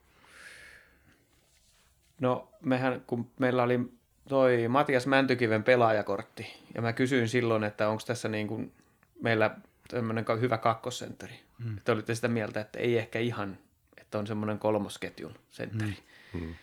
No, 2.21 2.49
mehän, 2.61 3.03
kun 3.07 3.31
meillä 3.39 3.63
oli 3.63 3.81
toi 4.29 4.69
Matias 4.69 5.07
Mäntykiven 5.07 5.65
pelaajakortti, 5.65 6.47
ja 6.75 6.83
mä 6.83 6.93
kysyin 6.93 7.29
silloin, 7.29 7.65
että 7.65 7.89
onko 7.89 8.03
tässä 8.07 8.29
niin 8.29 8.49
kuin 8.49 8.73
meillä 9.21 9.57
tämmöinen 9.89 10.25
hyvä 10.41 10.59
kakkosentteri. 10.59 11.41
Mm. 11.65 11.79
Te 11.85 11.93
olitte 11.93 12.15
sitä 12.15 12.29
mieltä, 12.29 12.61
että 12.61 12.79
ei 12.79 12.99
ehkä 12.99 13.19
ihan, 13.19 13.59
että 13.97 14.19
on 14.19 14.27
semmoinen 14.27 14.59
kolmosketjun 14.59 15.35
sentteri. 15.51 15.97
Mm. 16.33 16.55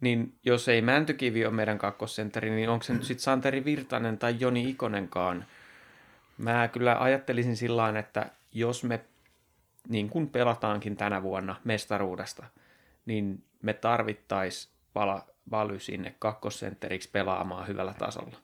Niin 0.00 0.34
jos 0.44 0.68
ei 0.68 0.82
Mäntykivi 0.82 1.46
ole 1.46 1.54
meidän 1.54 1.78
kakkosentteri, 1.78 2.50
niin 2.50 2.68
onko 2.68 2.82
se 2.82 2.92
nyt 2.92 3.04
sitten 3.04 3.22
Santeri 3.22 3.64
Virtanen 3.64 4.18
tai 4.18 4.36
Joni 4.38 4.70
Ikonenkaan? 4.70 5.44
Mä 6.38 6.68
kyllä 6.68 6.96
ajattelisin 7.00 7.56
sillä 7.56 7.98
että 7.98 8.30
jos 8.52 8.84
me 8.84 9.00
niin 9.88 10.10
kuin 10.10 10.28
pelataankin 10.28 10.96
tänä 10.96 11.22
vuonna 11.22 11.56
mestaruudesta, 11.64 12.46
niin 13.06 13.44
me 13.62 13.72
tarvittaisiin 13.72 14.74
vala, 14.94 15.26
Valy 15.50 15.78
sinne 15.78 16.14
kakkosentteriksi 16.18 17.10
pelaamaan 17.12 17.68
hyvällä 17.68 17.94
tasolla. 17.98 18.36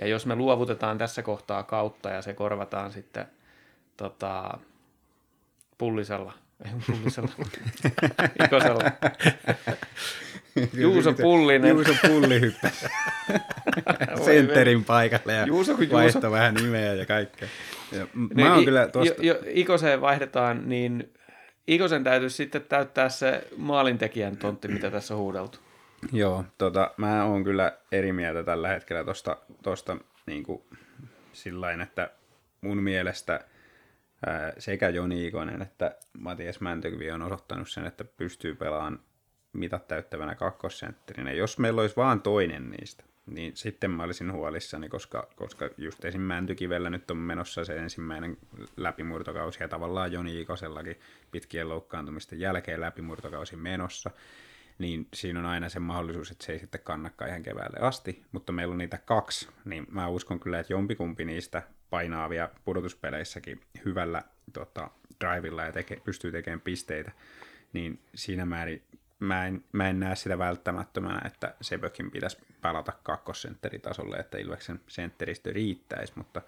Ja 0.00 0.06
jos 0.06 0.26
me 0.26 0.34
luovutetaan 0.34 0.98
tässä 0.98 1.22
kohtaa 1.22 1.62
kautta 1.62 2.10
ja 2.10 2.22
se 2.22 2.34
korvataan 2.34 2.92
sitten 2.92 3.26
tota, 3.96 4.58
pullisella, 5.78 6.32
pullisella, 6.86 7.28
ikosella, 8.44 8.82
Juuso 10.74 11.12
Pullinen. 11.12 11.70
Juuso 11.70 11.92
Pulli 12.08 12.40
hyppäsi 12.40 12.86
Voi 14.18 14.24
sentterin 14.24 14.84
paikalle 14.84 15.32
ja 15.32 15.46
Juuso, 15.46 15.74
kun 15.74 15.84
Juuso- 15.84 15.92
vaihtoi 15.92 16.30
vähän 16.30 16.54
nimeä 16.54 16.94
ja 16.94 17.06
kaikkea. 17.06 17.48
Ja 17.92 18.06
Niin, 18.14 18.46
mä 18.46 18.54
oon 18.54 18.64
kyllä 18.64 18.88
tosta... 18.88 19.14
Jo, 19.22 19.34
jo, 19.34 19.42
Ikoseen 19.46 20.00
vaihdetaan, 20.00 20.68
niin 20.68 21.12
Ikosen 21.66 22.04
täytyisi 22.04 22.36
sitten 22.36 22.62
täyttää 22.62 23.08
se 23.08 23.44
maalintekijän 23.56 24.36
tontti, 24.36 24.68
mitä 24.68 24.90
tässä 24.90 25.14
on 25.14 25.20
huudeltu. 25.20 25.58
Joo, 26.12 26.44
tota, 26.58 26.90
mä 26.96 27.24
oon 27.24 27.44
kyllä 27.44 27.72
eri 27.92 28.12
mieltä 28.12 28.42
tällä 28.42 28.68
hetkellä 28.68 29.04
tosta, 29.04 29.36
tosta 29.62 29.96
niin 30.26 30.42
kuin, 30.42 30.62
sillain, 31.32 31.80
että 31.80 32.10
mun 32.60 32.82
mielestä 32.82 33.40
sekä 34.58 34.88
Joni 34.88 35.26
Ikonen 35.26 35.62
että 35.62 35.96
Matias 36.18 36.60
Mäntykivi 36.60 37.10
on 37.10 37.22
osoittanut 37.22 37.70
sen, 37.70 37.86
että 37.86 38.04
pystyy 38.04 38.54
pelaamaan 38.54 39.00
mitat 39.52 39.88
täyttävänä 39.88 40.34
kakkosentterinä. 40.34 41.32
Jos 41.32 41.58
meillä 41.58 41.80
olisi 41.80 41.96
vaan 41.96 42.22
toinen 42.22 42.70
niistä, 42.70 43.04
niin 43.26 43.56
sitten 43.56 43.90
mä 43.90 44.02
olisin 44.02 44.32
huolissani, 44.32 44.88
koska, 44.88 45.28
koska 45.36 45.70
just 45.76 46.04
esim. 46.04 46.20
Mäntykivellä 46.20 46.90
nyt 46.90 47.10
on 47.10 47.16
menossa 47.16 47.64
se 47.64 47.76
ensimmäinen 47.76 48.36
läpimurtokausi 48.76 49.62
ja 49.62 49.68
tavallaan 49.68 50.12
Joni 50.12 50.40
Ikosellakin 50.40 51.00
pitkien 51.30 51.68
loukkaantumisten 51.68 52.40
jälkeen 52.40 52.80
läpimurtokausi 52.80 53.56
menossa 53.56 54.10
niin 54.78 55.08
siinä 55.14 55.40
on 55.40 55.46
aina 55.46 55.68
se 55.68 55.78
mahdollisuus, 55.78 56.30
että 56.30 56.46
se 56.46 56.52
ei 56.52 56.58
sitten 56.58 56.80
kannakaan 56.84 57.28
ihan 57.28 57.42
keväälle 57.42 57.78
asti, 57.80 58.24
mutta 58.32 58.52
meillä 58.52 58.72
on 58.72 58.78
niitä 58.78 58.98
kaksi, 58.98 59.48
niin 59.64 59.86
mä 59.90 60.08
uskon 60.08 60.40
kyllä, 60.40 60.60
että 60.60 60.72
jompikumpi 60.72 61.24
niistä 61.24 61.62
painaa 61.90 62.30
vielä 62.30 62.50
pudotuspeleissäkin 62.64 63.60
hyvällä 63.84 64.22
tota, 64.52 64.90
drivilla 65.24 65.62
ja 65.62 65.72
teke, 65.72 65.96
pystyy 66.04 66.32
tekemään 66.32 66.60
pisteitä, 66.60 67.12
niin 67.72 68.00
siinä 68.14 68.46
määrin 68.46 68.82
mä 69.20 69.46
en, 69.46 69.64
mä 69.72 69.88
en 69.88 70.00
näe 70.00 70.16
sitä 70.16 70.38
välttämättömänä, 70.38 71.22
että 71.26 71.54
Sebökin 71.60 72.10
pitäisi 72.10 72.38
pelata 72.60 72.92
kakkosentteritasolle, 73.02 74.16
että 74.16 74.38
Ilveksen 74.38 74.80
sentteristö 74.88 75.52
riittäisi, 75.52 76.12
mutta, 76.16 76.42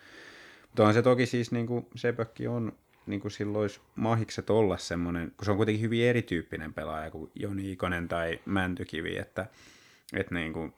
mutta 0.63 0.87
on 0.87 0.95
se 0.95 1.03
toki 1.03 1.27
siis, 1.27 1.53
niin 1.53 1.67
kuin 1.67 1.87
Sebökki 1.95 2.47
on 2.47 2.73
niin 3.07 3.21
kuin 3.21 3.33
silloin 3.33 3.63
olisi 3.63 3.81
mahikset 3.95 4.51
olla 4.51 4.77
semmoinen, 4.77 5.33
kun 5.37 5.45
se 5.45 5.51
on 5.51 5.57
kuitenkin 5.57 5.83
hyvin 5.83 6.05
erityyppinen 6.05 6.75
pelaaja 6.75 7.11
kuin 7.11 7.31
Joni 7.35 7.73
Ikonen 7.73 8.09
tai 8.09 8.41
Mäntykivi, 8.47 9.17
että, 9.19 9.47
että 10.13 10.35
niin 10.35 10.53
kuin, 10.53 10.75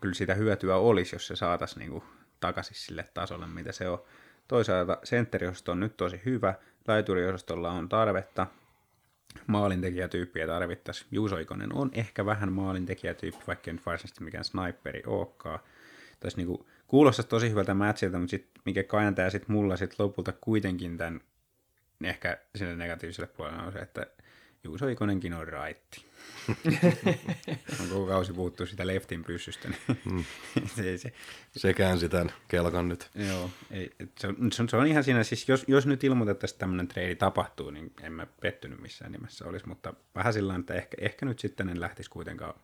kyllä, 0.00 0.14
sitä 0.14 0.34
hyötyä 0.34 0.76
olisi, 0.76 1.14
jos 1.14 1.26
se 1.26 1.36
saataisiin 1.36 1.90
niin 1.90 2.02
takaisin 2.42 2.76
sille 2.76 3.04
tasolle, 3.14 3.46
mitä 3.46 3.72
se 3.72 3.88
on. 3.88 4.02
Toisaalta 4.48 4.98
sentteriosasto 5.04 5.72
on 5.72 5.80
nyt 5.80 5.96
tosi 5.96 6.20
hyvä, 6.24 6.54
laituriosastolla 6.88 7.70
on 7.70 7.88
tarvetta, 7.88 8.46
maalintekijätyyppiä 9.46 10.46
tarvittaisiin. 10.46 11.08
Juuso 11.10 11.38
Ikonen 11.38 11.74
on 11.74 11.90
ehkä 11.92 12.26
vähän 12.26 12.52
maalintekijätyyppi, 12.52 13.44
vaikka 13.46 13.70
ei 13.70 13.74
nyt 13.74 13.86
varsinaisesti 13.86 14.24
mikään 14.24 14.44
sniperi 14.44 15.02
olekaan. 15.06 15.58
Tässä 16.20 16.36
niinku, 16.36 16.66
kuulostaa 16.86 17.24
tosi 17.24 17.50
hyvältä 17.50 17.74
matchilta, 17.74 18.18
mutta 18.18 18.30
sit, 18.30 18.50
mikä 18.64 18.82
kääntää 18.82 19.30
sit 19.30 19.48
mulla 19.48 19.76
sit 19.76 19.98
lopulta 19.98 20.32
kuitenkin 20.40 20.98
tämän 20.98 21.20
ehkä 22.04 22.38
sinne 22.56 22.76
negatiiviselle 22.76 23.30
puolelle 23.36 23.62
on 23.62 23.72
se, 23.72 23.78
että 23.78 24.06
Juuso 24.64 24.88
Ikonenkin 24.88 25.34
on 25.34 25.48
raitti. 25.48 26.11
on 27.80 27.88
koko 27.88 28.06
kausi 28.06 28.32
puhuttu 28.32 28.66
sitä 28.66 28.86
leftin 28.86 29.24
pyssystä. 29.24 29.68
Niin 29.68 30.00
mm. 30.04 30.24
se, 30.76 30.98
se, 30.98 31.12
Se 31.56 31.74
käänsi 31.74 32.08
tämän 32.08 32.32
kelkan 32.48 32.88
nyt. 32.88 33.10
Joo, 33.14 33.50
ei, 33.70 33.92
se, 34.18 34.26
on, 34.26 34.52
se, 34.52 34.62
on, 34.62 34.68
se 34.68 34.76
on 34.76 34.86
ihan 34.86 35.04
siinä, 35.04 35.24
siis 35.24 35.48
jos, 35.48 35.64
jos 35.68 35.86
nyt 35.86 36.04
ilmoitettaisiin 36.04 36.58
tämmöinen 36.58 36.88
treidi 36.88 37.16
tapahtuu, 37.16 37.70
niin 37.70 37.92
en 38.02 38.12
mä 38.12 38.26
pettynyt 38.40 38.80
missään 38.80 39.12
nimessä 39.12 39.48
olisi, 39.48 39.68
mutta 39.68 39.94
vähän 40.14 40.32
sillä 40.32 40.56
että 40.56 40.74
ehkä, 40.74 40.96
ehkä 41.00 41.26
nyt 41.26 41.38
sitten 41.38 41.68
en 41.68 41.80
lähtisi 41.80 42.10
kuitenkaan 42.10 42.54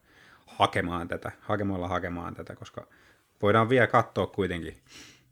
hakemaan 0.47 1.09
tätä, 1.09 1.33
hakemalla 1.41 1.89
hakemaan 1.89 2.35
tätä, 2.35 2.57
koska 2.57 2.87
voidaan 3.43 3.69
vielä 3.69 3.87
katsoa 3.87 4.27
kuitenkin, 4.27 4.81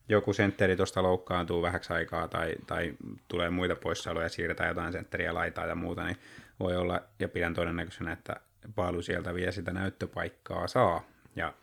joku 0.09 0.33
sentteri 0.33 0.77
tuosta 0.77 1.03
loukkaantuu 1.03 1.63
vähäksi 1.63 1.93
aikaa 1.93 2.29
tai, 2.29 2.55
tai 2.67 2.95
tulee 3.29 3.51
muita 3.51 3.77
poissaoloja, 3.77 4.29
siirretään 4.29 4.69
jotain 4.69 4.93
sentteriä 4.93 5.35
laitaa 5.35 5.67
ja 5.67 5.75
muuta, 5.75 6.05
niin 6.05 6.17
voi 6.61 6.77
olla, 6.77 7.01
ja 7.19 7.29
pidän 7.29 7.55
todennäköisenä, 7.55 8.13
että 8.13 8.37
Paalu 8.75 9.03
sieltä 9.03 9.35
vielä 9.35 9.53
sitä 9.53 9.73
näyttöpaikkaa 9.73 10.69
saa. 10.69 11.03
Ja 11.37 11.55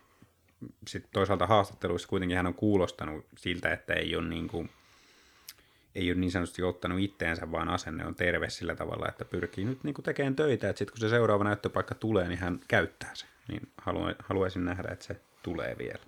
sitten 0.88 1.12
toisaalta 1.12 1.46
haastatteluissa 1.46 2.08
kuitenkin 2.08 2.36
hän 2.36 2.46
on 2.46 2.54
kuulostanut 2.54 3.26
siltä, 3.38 3.72
että 3.72 3.94
ei 3.94 4.16
ole 4.16 4.28
niin, 4.28 4.48
kuin, 4.48 4.70
ei 5.94 6.10
ole 6.10 6.20
niin 6.20 6.30
sanotusti 6.30 6.62
ottanut 6.62 7.00
itteensä, 7.00 7.50
vaan 7.50 7.68
asenne 7.68 8.06
on 8.06 8.14
terve 8.14 8.50
sillä 8.50 8.74
tavalla, 8.74 9.08
että 9.08 9.24
pyrkii 9.24 9.64
nyt 9.64 9.84
niin 9.84 9.94
kuin 9.94 10.04
tekemään 10.04 10.36
töitä, 10.36 10.68
että 10.68 10.78
sitten 10.78 10.92
kun 10.92 11.00
se 11.00 11.08
seuraava 11.08 11.44
näyttöpaikka 11.44 11.94
tulee, 11.94 12.28
niin 12.28 12.38
hän 12.38 12.60
käyttää 12.68 13.10
se. 13.14 13.26
Niin 13.48 13.68
haluaisin 14.18 14.64
nähdä, 14.64 14.88
että 14.92 15.04
se 15.04 15.20
tulee 15.42 15.78
vielä. 15.78 16.02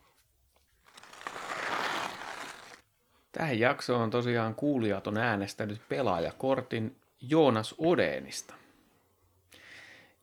Tähän 3.33 3.59
jaksoon 3.59 4.03
on 4.03 4.11
tosiaan 4.11 4.55
kuulijat 4.55 5.07
on 5.07 5.17
äänestänyt 5.17 5.81
pelaajakortin 5.89 6.97
Joonas 7.21 7.75
Odeenista. 7.79 8.55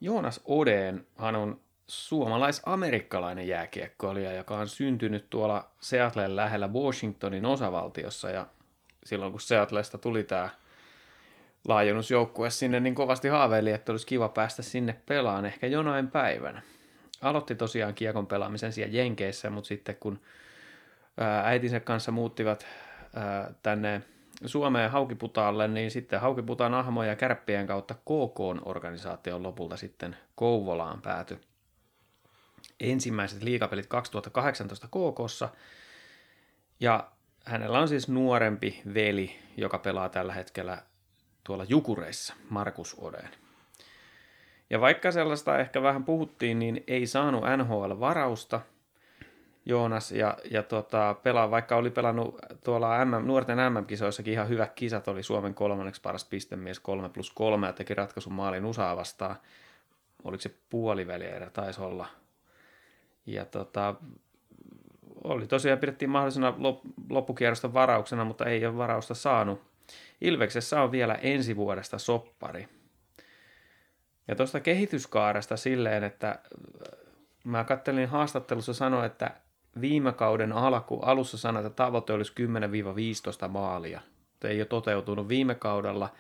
Joonas 0.03 0.41
Odeenhan 0.45 1.35
on 1.35 1.61
suomalais-amerikkalainen 1.87 3.47
jääkiekkoilija, 3.47 4.33
joka 4.33 4.57
on 4.57 4.67
syntynyt 4.67 5.29
tuolla 5.29 5.71
Seattlen 5.79 6.35
lähellä 6.35 6.67
Washingtonin 6.67 7.45
osavaltiossa 7.45 8.29
ja 8.29 8.47
silloin 9.05 9.31
kun 9.31 9.41
Seattlesta 9.41 9.97
tuli 9.97 10.23
tämä 10.23 10.49
laajennusjoukkue 11.67 12.49
sinne, 12.49 12.79
niin 12.79 12.95
kovasti 12.95 13.27
haaveili, 13.27 13.71
että 13.71 13.91
olisi 13.91 14.07
kiva 14.07 14.29
päästä 14.29 14.61
sinne 14.61 14.95
pelaan 15.05 15.45
ehkä 15.45 15.67
jonain 15.67 16.11
päivänä. 16.11 16.61
Aloitti 17.21 17.55
tosiaan 17.55 17.93
kiekon 17.93 18.27
pelaamisen 18.27 18.73
siellä 18.73 18.97
Jenkeissä, 18.97 19.49
mutta 19.49 19.67
sitten 19.67 19.95
kun 19.99 20.19
äitinsä 21.43 21.79
kanssa 21.79 22.11
muuttivat 22.11 22.65
tänne 23.63 24.01
Suomeen 24.45 24.91
Haukiputaalle, 24.91 25.67
niin 25.67 25.91
sitten 25.91 26.21
Haukiputaan 26.21 26.73
ahmoja 26.73 27.09
ja 27.09 27.15
kärppien 27.15 27.67
kautta 27.67 27.93
KK-organisaation 27.93 29.43
lopulta 29.43 29.77
sitten 29.77 30.15
Kouvolaan 30.35 31.01
pääty. 31.01 31.41
Ensimmäiset 32.79 33.43
liikapelit 33.43 33.87
2018 33.87 34.87
KKssa, 34.87 35.49
ja 36.79 37.11
hänellä 37.45 37.79
on 37.79 37.87
siis 37.87 38.07
nuorempi 38.07 38.81
veli, 38.93 39.39
joka 39.57 39.79
pelaa 39.79 40.09
tällä 40.09 40.33
hetkellä 40.33 40.83
tuolla 41.43 41.65
Jukureissa, 41.69 42.33
Markus 42.49 42.95
Oden. 42.99 43.29
Ja 44.69 44.81
vaikka 44.81 45.11
sellaista 45.11 45.59
ehkä 45.59 45.81
vähän 45.81 46.03
puhuttiin, 46.03 46.59
niin 46.59 46.83
ei 46.87 47.07
saanut 47.07 47.43
NHL-varausta– 47.43 48.61
Joonas 49.65 50.11
ja, 50.11 50.37
ja 50.51 50.63
tota, 50.63 51.15
pelaa, 51.23 51.51
vaikka 51.51 51.75
oli 51.75 51.89
pelannut 51.89 52.37
tuolla 52.63 53.05
MM, 53.05 53.27
nuorten 53.27 53.57
MM-kisoissakin 53.57 54.33
ihan 54.33 54.49
hyvät 54.49 54.73
kisat, 54.73 55.07
oli 55.07 55.23
Suomen 55.23 55.53
kolmanneksi 55.53 56.01
paras 56.01 56.25
pistemies 56.25 56.79
3 56.79 57.09
plus 57.09 57.31
3 57.31 57.67
ja 57.67 57.73
teki 57.73 57.93
ratkaisun 57.93 58.33
maalin 58.33 58.65
USAa 58.65 58.95
vastaan. 58.95 59.35
Oliko 60.23 60.41
se 60.41 60.55
puolivälierä, 60.69 61.49
taisi 61.49 61.81
olla. 61.81 62.07
Ja 63.25 63.45
tota, 63.45 63.95
oli 65.23 65.47
tosiaan 65.47 65.79
pidettiin 65.79 66.09
mahdollisena 66.09 66.53
loppukierrosta 67.09 67.73
varauksena, 67.73 68.25
mutta 68.25 68.45
ei 68.45 68.65
ole 68.65 68.77
varausta 68.77 69.13
saanut. 69.13 69.61
Ilveksessä 70.21 70.81
on 70.81 70.91
vielä 70.91 71.15
ensi 71.15 71.55
vuodesta 71.55 71.97
soppari. 71.97 72.67
Ja 74.27 74.35
tuosta 74.35 74.59
kehityskaaresta 74.59 75.57
silleen, 75.57 76.03
että 76.03 76.39
mä 77.43 77.63
kattelin 77.63 78.09
haastattelussa 78.09 78.73
sanoa, 78.73 79.05
että 79.05 79.31
viime 79.81 80.13
kauden 80.13 80.51
alku, 80.51 80.99
alussa 80.99 81.37
sanoi, 81.37 81.65
että 81.65 81.83
tavoite 81.83 82.13
olisi 82.13 82.33
10-15 83.45 83.47
maalia. 83.47 84.01
Se 84.41 84.47
ei 84.47 84.59
ole 84.59 84.65
toteutunut 84.65 85.27
viime 85.27 85.55
kaudella. 85.55 86.13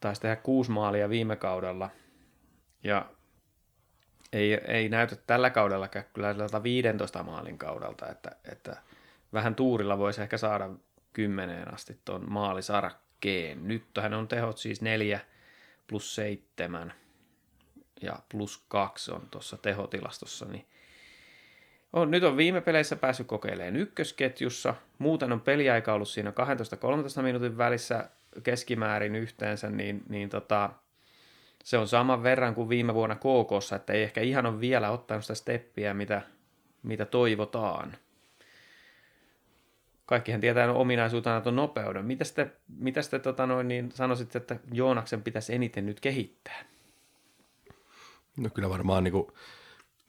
Taisi 0.00 0.20
tehdä 0.20 0.36
kuusi 0.36 0.70
maalia 0.70 1.08
viime 1.08 1.36
kaudella. 1.36 1.90
Ja 2.84 3.06
ei, 4.32 4.54
ei 4.54 4.88
näytä 4.88 5.16
tällä 5.16 5.50
kaudella 5.50 5.88
kyllä 5.88 6.34
15 6.62 7.22
maalin 7.22 7.58
kaudelta, 7.58 8.08
että, 8.08 8.36
että 8.52 8.76
vähän 9.32 9.54
tuurilla 9.54 9.98
voisi 9.98 10.22
ehkä 10.22 10.38
saada 10.38 10.70
kymmeneen 11.12 11.74
asti 11.74 12.00
tuon 12.04 12.32
maalisarakkeen. 12.32 13.68
Nyt 13.68 13.84
hän 14.00 14.14
on 14.14 14.28
tehot 14.28 14.58
siis 14.58 14.82
4 14.82 15.20
plus 15.86 16.14
7 16.14 16.92
ja 18.02 18.18
plus 18.28 18.64
2 18.68 19.12
on 19.12 19.28
tuossa 19.30 19.56
tehotilastossa, 19.56 20.46
niin 20.46 20.66
on, 21.92 22.10
nyt 22.10 22.24
on 22.24 22.36
viime 22.36 22.60
peleissä 22.60 22.96
päässyt 22.96 23.26
kokeilemaan 23.26 23.76
ykkösketjussa. 23.76 24.74
Muuten 24.98 25.32
on 25.32 25.40
peliaika 25.40 25.92
ollut 25.92 26.08
siinä 26.08 26.30
12-13 27.18 27.22
minuutin 27.22 27.58
välissä 27.58 28.08
keskimäärin 28.42 29.16
yhteensä, 29.16 29.70
niin, 29.70 30.02
niin 30.08 30.28
tota, 30.28 30.70
se 31.64 31.78
on 31.78 31.88
saman 31.88 32.22
verran 32.22 32.54
kuin 32.54 32.68
viime 32.68 32.94
vuonna 32.94 33.16
KKssa, 33.16 33.76
että 33.76 33.92
ei 33.92 34.02
ehkä 34.02 34.20
ihan 34.20 34.46
ole 34.46 34.60
vielä 34.60 34.90
ottanut 34.90 35.24
sitä 35.24 35.34
steppiä, 35.34 35.94
mitä, 35.94 36.22
mitä 36.82 37.04
toivotaan. 37.04 37.96
Kaikkihan 40.06 40.40
tietää 40.40 40.72
ominaisuutena 40.72 41.40
tuon 41.40 41.56
nopeuden. 41.56 42.04
Mitä 42.04 42.24
te, 42.34 42.50
mitä 42.78 43.00
te 43.10 43.18
tota 43.18 43.46
noin, 43.46 43.68
niin 43.68 43.92
sanoisitte, 43.92 44.38
että 44.38 44.56
Joonaksen 44.72 45.22
pitäisi 45.22 45.54
eniten 45.54 45.86
nyt 45.86 46.00
kehittää? 46.00 46.64
No 48.36 48.50
kyllä 48.54 48.68
varmaan 48.68 49.04
niin 49.04 49.12
kuin 49.12 49.26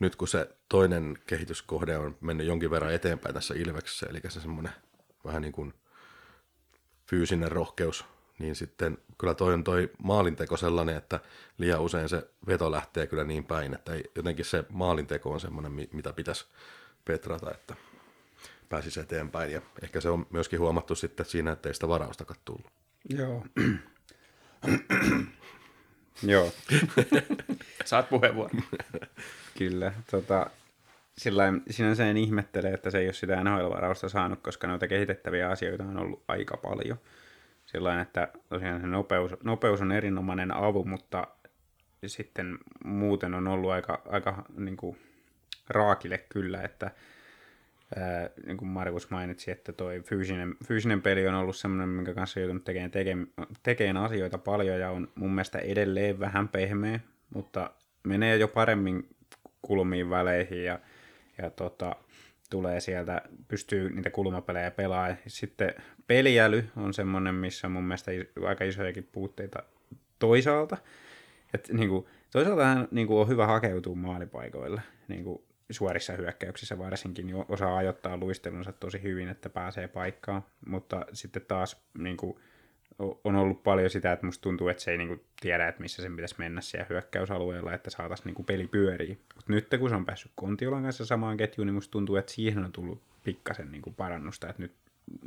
nyt 0.04 0.16
kun 0.16 0.28
se 0.28 0.50
toinen 0.70 1.18
kehityskohde 1.28 1.98
on 1.98 2.18
mennyt 2.22 2.48
jonkin 2.48 2.72
verran 2.72 2.94
eteenpäin 2.94 3.36
tässä 3.36 3.54
Ilveksessä, 3.54 4.06
eli 4.10 4.22
se 4.28 4.42
semmoinen 4.42 4.74
vähän 5.26 5.42
niin 5.42 5.52
kuin 5.52 5.74
fyysinen 7.10 7.52
rohkeus, 7.52 8.06
niin 8.40 8.56
sitten 8.56 8.98
kyllä 9.18 9.34
toi 9.34 9.54
on 9.54 9.64
toi 9.64 9.92
maalinteko 10.04 10.58
sellainen, 10.58 10.98
että 10.98 11.20
liian 11.58 11.82
usein 11.82 12.10
se 12.10 12.28
veto 12.48 12.72
lähtee 12.72 13.08
kyllä 13.08 13.24
niin 13.24 13.44
päin, 13.44 13.74
että 13.74 13.92
jotenkin 14.16 14.46
se 14.46 14.64
maalinteko 14.70 15.32
on 15.32 15.40
semmoinen, 15.40 15.72
mi- 15.72 15.90
mitä 15.94 16.14
pitäisi 16.14 16.46
petrata, 17.06 17.52
että 17.52 17.76
pääsisi 18.70 19.00
eteenpäin. 19.00 19.52
Ja 19.52 19.62
ehkä 19.82 20.02
se 20.02 20.10
on 20.10 20.28
myöskin 20.30 20.60
huomattu 20.60 20.96
sitten 20.96 21.26
siinä, 21.26 21.52
että 21.52 21.70
ei 21.70 21.74
sitä 21.74 21.88
varaustakaan 21.88 22.40
tullut. 22.46 22.72
Joo. 23.10 23.46
Joo, 26.24 26.52
Saat 27.86 28.10
puheenvuoron. 28.10 28.64
kyllä. 29.58 29.94
Tota, 30.12 30.50
sillä 31.18 31.54
sinänsä 31.70 32.10
en 32.10 32.18
ihmettele, 32.18 32.74
että 32.74 32.92
se 32.92 33.00
ei 33.00 33.08
ole 33.08 33.14
sitä 33.14 33.44
NHL-varausta 33.44 34.10
saanut, 34.10 34.40
koska 34.42 34.68
noita 34.68 34.88
kehitettäviä 34.88 35.50
asioita 35.50 35.84
on 35.84 35.98
ollut 35.98 36.24
aika 36.28 36.58
paljon. 36.58 36.98
Sillain, 37.66 38.00
että 38.00 38.28
tosiaan 38.50 38.82
se 38.82 38.88
nopeus, 38.88 39.32
nopeus 39.44 39.82
on 39.82 39.92
erinomainen 39.92 40.52
avu, 40.56 40.84
mutta 40.84 41.28
sitten 42.08 42.58
muuten 42.84 43.34
on 43.34 43.48
ollut 43.48 43.72
aika, 43.72 44.02
aika 44.10 44.46
niin 44.58 44.78
kuin, 44.78 44.98
raakille 45.70 46.18
kyllä, 46.18 46.62
että 46.62 46.92
ää, 47.96 48.30
niin 48.46 48.58
kuin 48.58 48.70
Markus 48.70 49.10
mainitsi, 49.10 49.52
että 49.52 49.74
toi 49.74 50.02
fyysinen, 50.02 50.56
fyysinen 50.68 51.02
peli 51.02 51.28
on 51.28 51.36
ollut 51.36 51.56
semmoinen, 51.56 51.90
minkä 51.90 52.14
kanssa 52.14 52.40
joutunut 52.40 52.64
tekemään, 52.64 52.92
tekemään, 53.64 54.06
asioita 54.06 54.38
paljon 54.38 54.80
ja 54.80 54.92
on 54.92 55.08
mun 55.16 55.32
mielestä 55.32 55.60
edelleen 55.60 56.20
vähän 56.20 56.48
pehmeä, 56.48 57.00
mutta 57.34 57.72
menee 58.04 58.38
jo 58.38 58.48
paremmin 58.48 59.10
kulmiin 59.62 60.10
väleihin 60.10 60.64
ja, 60.64 60.80
ja 61.38 61.50
tota, 61.50 61.96
tulee 62.50 62.80
sieltä, 62.80 63.22
pystyy 63.48 63.90
niitä 63.90 64.10
kulmapelejä 64.10 64.72
pelaamaan. 64.72 65.18
Sitten 65.28 65.74
peliäly 66.08 66.66
on 66.78 66.94
semmoinen, 66.94 67.36
missä 67.36 67.70
mun 67.70 67.84
mielestä 67.84 68.12
aika 68.46 68.64
isojakin 68.64 69.10
puutteita 69.12 69.64
toisaalta. 70.20 70.78
Et, 71.54 71.70
niin 71.74 71.90
kuin, 71.90 72.06
toisaalta 72.32 72.66
hän 72.66 72.88
niin 72.92 73.08
kuin, 73.08 73.20
on 73.20 73.28
hyvä 73.28 73.48
hakeutua 73.48 73.96
maalipaikoille 73.96 74.82
niin 75.08 75.24
kuin, 75.24 75.44
suorissa 75.72 76.14
hyökkäyksissä 76.14 76.78
varsinkin, 76.78 77.28
niin 77.28 77.46
osaa 77.50 77.78
ajoittaa 77.78 78.18
luistelunsa 78.18 78.72
tosi 78.72 79.04
hyvin, 79.04 79.30
että 79.30 79.50
pääsee 79.50 79.88
paikkaan, 79.88 80.46
mutta 80.66 81.06
sitten 81.14 81.46
taas 81.48 81.84
niin 81.98 82.18
kuin, 82.18 82.38
on 83.24 83.36
ollut 83.36 83.64
paljon 83.64 83.90
sitä, 83.90 84.12
että 84.12 84.26
musta 84.26 84.42
tuntuu, 84.42 84.68
että 84.68 84.84
se 84.84 84.92
ei 84.92 84.98
niinku 84.98 85.24
tiedä, 85.42 85.68
että 85.68 85.82
missä 85.82 86.02
sen 86.02 86.16
pitäisi 86.16 86.36
mennä 86.38 86.62
siellä 86.62 86.86
hyökkäysalueella, 86.90 87.74
että 87.74 87.90
saataisiin 87.90 88.26
niinku 88.26 88.44
peli 88.44 88.68
pyöriä. 88.68 89.16
Mutta 89.36 89.54
nyt 89.54 89.68
kun 89.80 89.90
se 89.90 89.96
on 89.96 90.06
päässyt 90.06 90.32
Kontiolan 90.36 90.84
kanssa 90.84 91.06
samaan 91.06 91.38
ketjuun, 91.38 91.66
niin 91.66 91.76
musta 91.76 91.92
tuntuu, 91.92 92.16
että 92.16 92.32
siihen 92.32 92.66
on 92.66 92.72
tullut 92.72 93.02
pikkasen 93.24 93.72
niinku 93.72 93.92
parannusta, 93.92 94.50
että 94.50 94.62
nyt 94.62 94.74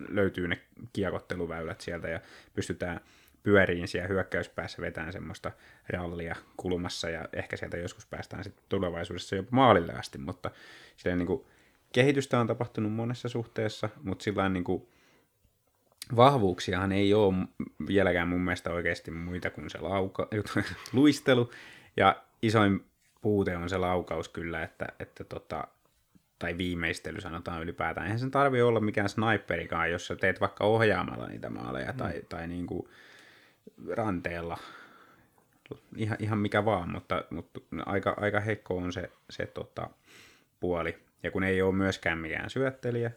löytyy 0.08 0.48
ne 0.48 0.60
kiekotteluväylät 0.92 1.80
sieltä 1.80 2.08
ja 2.08 2.20
pystytään 2.54 3.00
pyöriin 3.46 3.88
siellä 3.88 4.08
hyökkäyspäässä 4.08 4.82
vetämään 4.82 5.12
semmoista 5.12 5.52
rallia 5.88 6.36
kulmassa 6.56 7.10
ja 7.10 7.28
ehkä 7.32 7.56
sieltä 7.56 7.76
joskus 7.76 8.06
päästään 8.06 8.44
sitten 8.44 8.64
tulevaisuudessa 8.68 9.36
jopa 9.36 9.48
maalille 9.52 9.92
asti, 9.92 10.18
mutta 10.18 10.50
silleen 10.96 11.18
niin 11.18 11.26
kuin, 11.26 11.44
kehitystä 11.92 12.40
on 12.40 12.46
tapahtunut 12.46 12.92
monessa 12.92 13.28
suhteessa, 13.28 13.88
mutta 14.02 14.22
sillä 14.22 14.48
niin 14.48 14.64
kuin, 14.64 14.88
vahvuuksiahan 16.16 16.92
ei 16.92 17.14
ole 17.14 17.34
vieläkään 17.86 18.28
mun 18.28 18.40
mielestä 18.40 18.70
oikeasti 18.70 19.10
muita 19.10 19.50
kuin 19.50 19.70
se 19.70 19.78
lauka, 19.78 20.28
luistelu. 20.92 21.50
Ja 21.96 22.22
isoin 22.42 22.84
puute 23.22 23.56
on 23.56 23.68
se 23.68 23.78
laukaus 23.78 24.28
kyllä, 24.28 24.62
että, 24.62 24.86
että 25.00 25.24
tota, 25.24 25.68
tai 26.38 26.58
viimeistely 26.58 27.20
sanotaan 27.20 27.62
ylipäätään. 27.62 28.06
Eihän 28.06 28.20
sen 28.20 28.30
tarvi 28.30 28.62
olla 28.62 28.80
mikään 28.80 29.08
sniperikaan, 29.08 29.90
jos 29.90 30.06
sä 30.06 30.16
teet 30.16 30.40
vaikka 30.40 30.64
ohjaamalla 30.64 31.26
niitä 31.26 31.50
maaleja 31.50 31.92
mm. 31.92 31.98
tai, 31.98 32.22
tai 32.28 32.48
niin 32.48 32.66
kuin 32.66 32.88
ranteella. 33.88 34.58
Ihan, 35.96 36.16
ihan 36.20 36.38
mikä 36.38 36.64
vaan, 36.64 36.90
mutta, 36.90 37.24
mutta 37.30 37.60
aika, 37.86 38.14
aika 38.20 38.40
heikko 38.40 38.76
on 38.76 38.92
se, 38.92 39.10
se 39.30 39.46
tota, 39.46 39.90
puoli. 40.60 40.98
Ja 41.22 41.30
kun 41.30 41.44
ei 41.44 41.62
ole 41.62 41.74
myöskään 41.74 42.18
mikään 42.18 42.50
syöttelijä, 42.50 43.10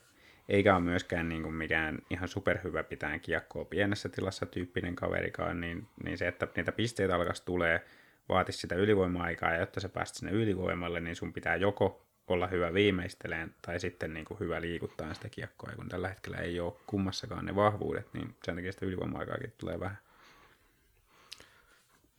eikä 0.50 0.76
ole 0.76 0.84
myöskään 0.84 1.30
niin 1.30 1.44
kuin 1.44 1.56
mikään 1.56 2.00
ihan 2.10 2.28
superhyvä 2.28 2.84
pitää 2.84 3.20
kiekkoa 3.20 3.66
pienessä 3.66 4.10
tilassa 4.10 4.46
tyyppinen 4.46 4.96
kaverikaan, 4.96 5.62
niin, 5.62 5.88
niin 6.04 6.18
se, 6.18 6.28
että 6.28 6.48
niitä 6.56 6.72
pisteitä 6.72 7.16
alkaisi 7.16 7.46
tulee, 7.46 7.86
vaatisi 8.30 8.60
sitä 8.60 8.76
ylivoima-aikaa, 8.76 9.54
ja 9.54 9.60
jotta 9.60 9.80
sä 9.80 9.90
pääst 9.90 10.16
sinne 10.16 10.32
ylivoimalle, 10.32 11.00
niin 11.00 11.16
sun 11.16 11.34
pitää 11.34 11.56
joko 11.56 12.06
olla 12.28 12.48
hyvä 12.48 12.74
viimeisteleen 12.74 13.56
tai 13.62 13.80
sitten 13.80 14.14
niin 14.14 14.26
kuin 14.26 14.40
hyvä 14.40 14.62
liikuttaa 14.62 15.14
sitä 15.14 15.30
kiekkoa, 15.30 15.70
ja 15.70 15.76
kun 15.76 15.90
tällä 15.90 16.08
hetkellä 16.08 16.38
ei 16.38 16.60
ole 16.60 16.74
kummassakaan 16.88 17.46
ne 17.46 17.56
vahvuudet, 17.56 18.14
niin 18.14 18.36
sen 18.44 18.56
takia 18.56 18.72
sitä 18.72 18.86
ylivoima-aikaakin 18.86 19.54
tulee 19.58 19.80
vähän. 19.80 19.98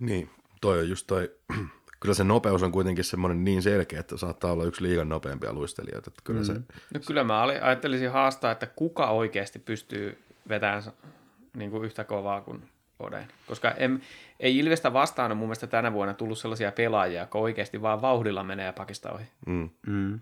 Niin, 0.01 0.31
toi 0.61 0.79
on 0.79 0.89
just 0.89 1.07
toi, 1.07 1.31
kyllä 2.01 2.15
se 2.15 2.25
nopeus 2.25 2.63
on 2.63 2.73
kuitenkin 2.73 3.05
semmoinen 3.05 3.45
niin 3.45 3.63
selkeä, 3.63 4.01
että 4.01 4.17
saattaa 4.17 4.53
olla 4.53 4.65
yksi 4.65 4.83
liigan 4.83 5.09
nopeampia 5.09 5.53
luistelijoita. 5.53 6.11
Että 6.11 6.21
kyllä 6.25 6.41
mm. 6.41 6.45
se, 6.45 6.53
No 6.95 7.01
kyllä 7.07 7.25
mä 7.25 7.43
ajattelisin 7.43 8.11
haastaa, 8.11 8.53
että 8.53 8.67
kuka 8.67 9.11
oikeasti 9.11 9.59
pystyy 9.59 10.19
vetämään 10.49 10.83
niin 11.57 11.71
kuin 11.71 11.85
yhtä 11.85 12.05
kovaa 12.05 12.41
kuin 12.41 12.63
Oden. 13.01 13.29
Koska 13.47 13.71
en, 13.71 14.03
ei 14.41 14.59
Ilvestä 14.59 14.93
vastaan 14.93 15.31
ole 15.31 15.39
mun 15.39 15.49
mielestä 15.49 15.67
tänä 15.67 15.93
vuonna 15.93 16.15
tullut 16.15 16.39
sellaisia 16.39 16.73
pelaajia, 16.73 17.21
jotka 17.21 17.39
oikeasti 17.39 17.83
vaan 17.83 18.03
vauhdilla 18.03 18.45
menee 18.45 18.73
pakista 18.73 19.13
ohi. 19.13 19.25
mm, 19.47 19.71
Mm. 19.87 20.21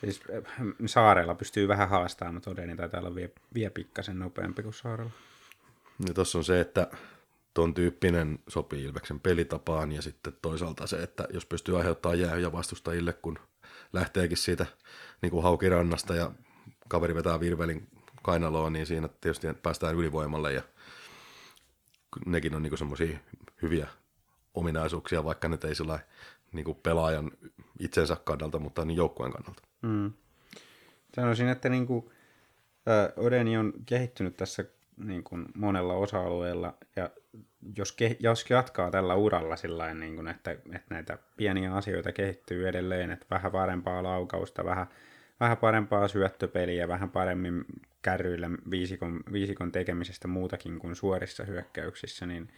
Siis 0.00 0.22
äh, 0.36 0.42
Saarella 0.86 1.34
pystyy 1.34 1.68
vähän 1.68 1.88
haastamaan, 1.88 2.34
mutta 2.34 2.50
Odeni 2.50 2.76
taitaa 2.76 3.00
olla 3.00 3.14
vie, 3.14 3.30
vie 3.54 3.70
pikkasen 3.70 4.18
nopeampi 4.18 4.62
kuin 4.62 4.74
Saarella. 4.74 5.10
ja 6.08 6.14
tuossa 6.14 6.38
on 6.38 6.44
se, 6.44 6.60
että 6.60 6.86
ton 7.58 7.74
tyyppinen 7.74 8.38
sopii 8.48 8.84
Ilveksen 8.84 9.20
pelitapaan 9.20 9.92
ja 9.92 10.02
sitten 10.02 10.32
toisaalta 10.42 10.86
se, 10.86 10.96
että 10.96 11.28
jos 11.30 11.46
pystyy 11.46 11.78
aiheuttamaan 11.78 12.20
jäähyjä 12.20 12.52
vastustajille, 12.52 13.12
kun 13.12 13.38
lähteekin 13.92 14.36
siitä 14.36 14.66
niin 15.22 15.30
kuin 15.30 15.42
haukirannasta 15.42 16.14
ja 16.14 16.32
kaveri 16.88 17.14
vetää 17.14 17.40
virvelin 17.40 17.88
kainaloon, 18.22 18.72
niin 18.72 18.86
siinä 18.86 19.08
tietysti 19.08 19.46
päästään 19.62 19.94
ylivoimalle 19.94 20.52
ja 20.52 20.62
nekin 22.26 22.54
on 22.54 22.62
niin 22.62 22.78
semmoisia 22.78 23.18
hyviä 23.62 23.88
ominaisuuksia, 24.54 25.24
vaikka 25.24 25.48
ne 25.48 25.58
ei 25.68 25.74
sillä 25.74 25.98
niin 26.52 26.76
pelaajan 26.82 27.30
itsensä 27.78 28.16
kannalta, 28.24 28.58
mutta 28.58 28.84
niin 28.84 28.96
joukkueen 28.96 29.32
kannalta. 29.32 29.62
Mm. 29.82 30.12
Sanoisin, 31.16 31.48
että 31.48 31.68
niin 31.68 31.86
kuin, 31.86 32.10
ä, 32.88 33.12
Odeni 33.16 33.56
on 33.56 33.72
kehittynyt 33.86 34.36
tässä 34.36 34.64
niin 34.96 35.24
kuin 35.24 35.46
monella 35.54 35.94
osa-alueella, 35.94 36.74
ja 36.96 37.10
jos, 37.76 37.92
ke, 37.92 38.16
jos 38.20 38.50
jatkaa 38.50 38.90
tällä 38.90 39.14
uralla 39.14 39.56
sillä 39.56 39.94
niin 39.94 40.28
että, 40.28 40.50
että 40.50 40.86
näitä 40.90 41.18
pieniä 41.36 41.74
asioita 41.74 42.12
kehittyy 42.12 42.68
edelleen, 42.68 43.10
että 43.10 43.26
vähän 43.30 43.52
parempaa 43.52 44.02
laukausta, 44.02 44.64
vähän, 44.64 44.86
vähän 45.40 45.56
parempaa 45.56 46.08
syöttöpeliä, 46.08 46.88
vähän 46.88 47.10
paremmin 47.10 47.64
kärryillä 48.02 48.50
viisikon, 48.70 49.20
viisikon 49.32 49.72
tekemisestä 49.72 50.28
muutakin 50.28 50.78
kuin 50.78 50.96
suorissa 50.96 51.44
hyökkäyksissä, 51.44 52.26
niin, 52.26 52.48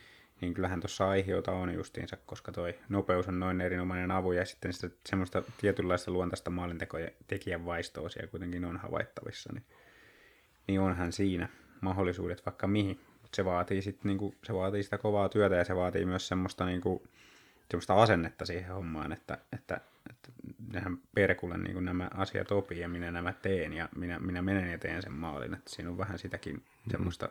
niin 0.41 0.55
kyllähän 0.55 0.81
tuossa 0.81 1.09
aiheota 1.09 1.53
on 1.53 1.75
justiinsa, 1.75 2.17
koska 2.27 2.53
toi 2.53 2.79
nopeus 2.89 3.29
on 3.29 3.41
noin 3.41 3.61
erinomainen 3.61 4.11
avu 4.11 4.33
ja 4.33 4.45
sitten 4.45 4.73
sitä 4.73 4.89
semmoista 5.07 5.43
tietynlaista 5.61 6.11
luontaista 6.11 6.51
maalintekijän 6.51 7.65
vaistoa 7.65 8.09
siellä 8.09 8.31
kuitenkin 8.31 8.65
on 8.65 8.77
havaittavissa, 8.77 9.53
niin, 9.53 9.65
niin 10.69 10.81
onhan 10.81 11.13
siinä 11.13 11.49
mahdollisuudet 11.81 12.47
vaikka 12.47 12.67
mihin. 12.67 13.01
Se 13.35 13.45
vaatii, 13.45 13.83
sit, 13.83 14.05
niinku, 14.05 14.35
se 14.45 14.55
vaatii 14.55 14.83
sitä 14.83 14.99
kovaa 14.99 15.29
työtä 15.29 15.55
ja 15.55 15.65
se 15.65 15.77
vaatii 15.77 16.05
myös 16.05 16.29
semmoista, 16.29 16.67
niinku, 16.67 17.03
semmoista 17.71 18.03
asennetta 18.03 18.47
siihen 18.47 18.75
hommaan, 18.75 19.13
että, 19.13 19.39
että, 19.53 19.81
että 20.11 20.29
nehän 20.73 20.99
perkulle 21.15 21.59
niin 21.59 21.85
nämä 21.85 22.11
asiat 22.15 22.53
opii 22.53 22.81
ja 22.81 22.89
minä 22.89 23.11
nämä 23.11 23.33
teen 23.33 23.73
ja 23.73 23.89
minä, 23.97 24.19
minä 24.19 24.43
menen 24.43 24.71
ja 24.71 24.79
teen 24.79 25.03
sen 25.03 25.13
maalin. 25.13 25.55
Että 25.55 25.71
siinä 25.71 25.91
on 25.91 25.99
vähän 25.99 26.19
sitäkin 26.19 26.63
semmoista 26.91 27.29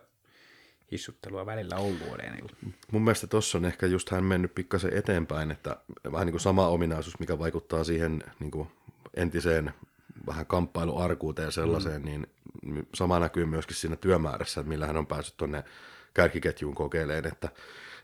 hissuttelua 0.92 1.46
välillä 1.46 1.76
ollut 1.76 2.02
Odenilla. 2.12 2.50
Mun 2.92 3.02
mielestä 3.02 3.28
tuossa 3.28 3.58
on 3.58 3.66
ehkä 3.66 3.86
just 3.86 4.10
hän 4.10 4.24
mennyt 4.24 4.56
pikkasen 4.56 4.94
eteenpäin, 4.94 5.52
että 5.52 5.78
vähän 6.12 6.26
niin 6.26 6.34
kuin 6.34 6.42
sama 6.42 6.68
ominaisuus, 6.68 7.20
mikä 7.20 7.40
vaikuttaa 7.40 7.84
siihen 7.84 8.24
niin 8.40 8.52
kuin 8.52 8.68
entiseen 9.14 9.74
vähän 10.28 10.46
kamppailuarkuuteen 10.46 11.46
ja 11.46 11.52
sellaiseen, 11.52 12.02
mm. 12.02 12.06
niin 12.06 12.28
sama 12.96 13.20
näkyy 13.20 13.46
myöskin 13.46 13.76
siinä 13.76 13.96
työmäärässä, 13.96 14.62
että 14.62 14.70
millä 14.70 14.88
hän 14.88 14.98
on 14.98 15.08
päässyt 15.08 15.38
tuonne 15.38 15.64
kärkiketjuun 16.14 16.76
kokeilemaan, 16.76 17.28
että, 17.28 17.50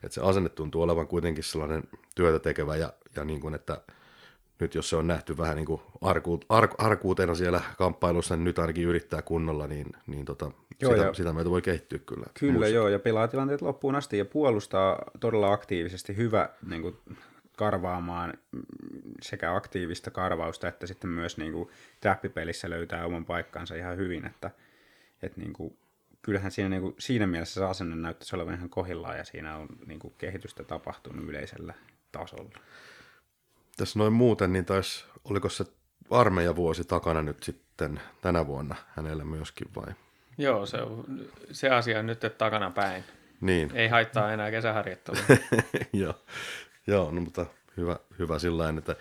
että 0.03 0.15
se 0.15 0.21
asenne 0.21 0.49
tuntuu 0.49 0.81
olevan 0.81 1.07
kuitenkin 1.07 1.43
sellainen 1.43 1.83
työtä 2.15 2.39
tekevä 2.39 2.75
ja, 2.75 2.93
ja 3.15 3.25
niin 3.25 3.41
kuin, 3.41 3.53
että 3.53 3.81
nyt 4.59 4.75
jos 4.75 4.89
se 4.89 4.95
on 4.95 5.07
nähty 5.07 5.37
vähän 5.37 5.55
niin 5.55 5.65
kuin 5.65 5.81
arku, 6.01 6.39
ar, 6.49 6.69
arkuutena 6.77 7.35
siellä 7.35 7.61
kamppailussa, 7.77 8.35
niin 8.35 8.43
nyt 8.43 8.59
ainakin 8.59 8.83
yrittää 8.83 9.21
kunnolla, 9.21 9.67
niin, 9.67 9.87
niin 10.07 10.25
tota, 10.25 10.51
Joo, 10.81 10.91
sitä, 10.91 11.05
ja- 11.05 11.13
sitä 11.13 11.33
myötä 11.33 11.49
voi 11.49 11.61
kehittyä 11.61 11.99
kyllä. 11.99 12.25
Kyllä 12.39 12.53
Muissa. 12.53 12.75
joo, 12.75 12.87
ja 12.87 12.99
pelaa 12.99 13.27
tilanteet 13.27 13.61
loppuun 13.61 13.95
asti 13.95 14.17
ja 14.17 14.25
puolustaa 14.25 15.03
todella 15.19 15.53
aktiivisesti. 15.53 16.15
Hyvä 16.17 16.49
niin 16.69 16.81
kuin, 16.81 16.97
karvaamaan 17.55 18.33
mm, 18.51 18.61
sekä 19.21 19.55
aktiivista 19.55 20.11
karvausta, 20.11 20.67
että 20.67 20.87
sitten 20.87 21.09
myös 21.09 21.37
niin 21.37 21.51
kuin, 21.51 21.69
trappipelissä 22.01 22.69
löytää 22.69 23.05
oman 23.05 23.25
paikkansa 23.25 23.75
ihan 23.75 23.97
hyvin, 23.97 24.25
että, 24.25 24.51
että 25.23 25.41
niin 25.41 25.53
kuin, 25.53 25.77
kyllähän 26.21 26.51
siinä, 26.51 26.69
niin 26.69 26.81
kuin, 26.81 26.95
siinä 26.99 27.27
mielessä 27.27 27.59
se 27.59 27.65
asenne 27.65 27.95
näyttäisi 27.95 28.35
olevan 28.35 28.53
ihan 28.53 28.69
kohillaan 28.69 29.17
ja 29.17 29.25
siinä 29.25 29.57
on 29.57 29.67
niin 29.85 29.99
kuin, 29.99 30.13
kehitystä 30.17 30.63
tapahtunut 30.63 31.29
yleisellä 31.29 31.73
tasolla. 32.11 32.59
Tässä 33.77 33.99
noin 33.99 34.13
muuten, 34.13 34.53
niin 34.53 34.65
taisi, 34.65 35.05
oliko 35.23 35.49
se 35.49 35.65
armeijavuosi 36.09 36.83
takana 36.83 37.21
nyt 37.21 37.43
sitten 37.43 38.01
tänä 38.21 38.47
vuonna 38.47 38.75
hänellä 38.95 39.25
myöskin 39.25 39.67
vai? 39.75 39.93
Joo, 40.37 40.65
se, 40.65 40.77
on, 40.77 41.05
se 41.51 41.69
asia 41.69 41.99
on 41.99 42.05
nyt 42.05 42.19
takana 42.37 42.71
päin. 42.71 43.03
Niin, 43.41 43.71
Ei 43.73 43.87
haittaa 43.87 44.33
enää 44.33 44.51
kesäharjoittelua. 44.51 45.21
joo, 45.93 46.13
joo 46.87 47.11
no, 47.11 47.21
mutta 47.21 47.45
hyvä, 47.77 47.99
hyvä 48.19 48.39
sillä 48.39 48.73
että 48.77 48.95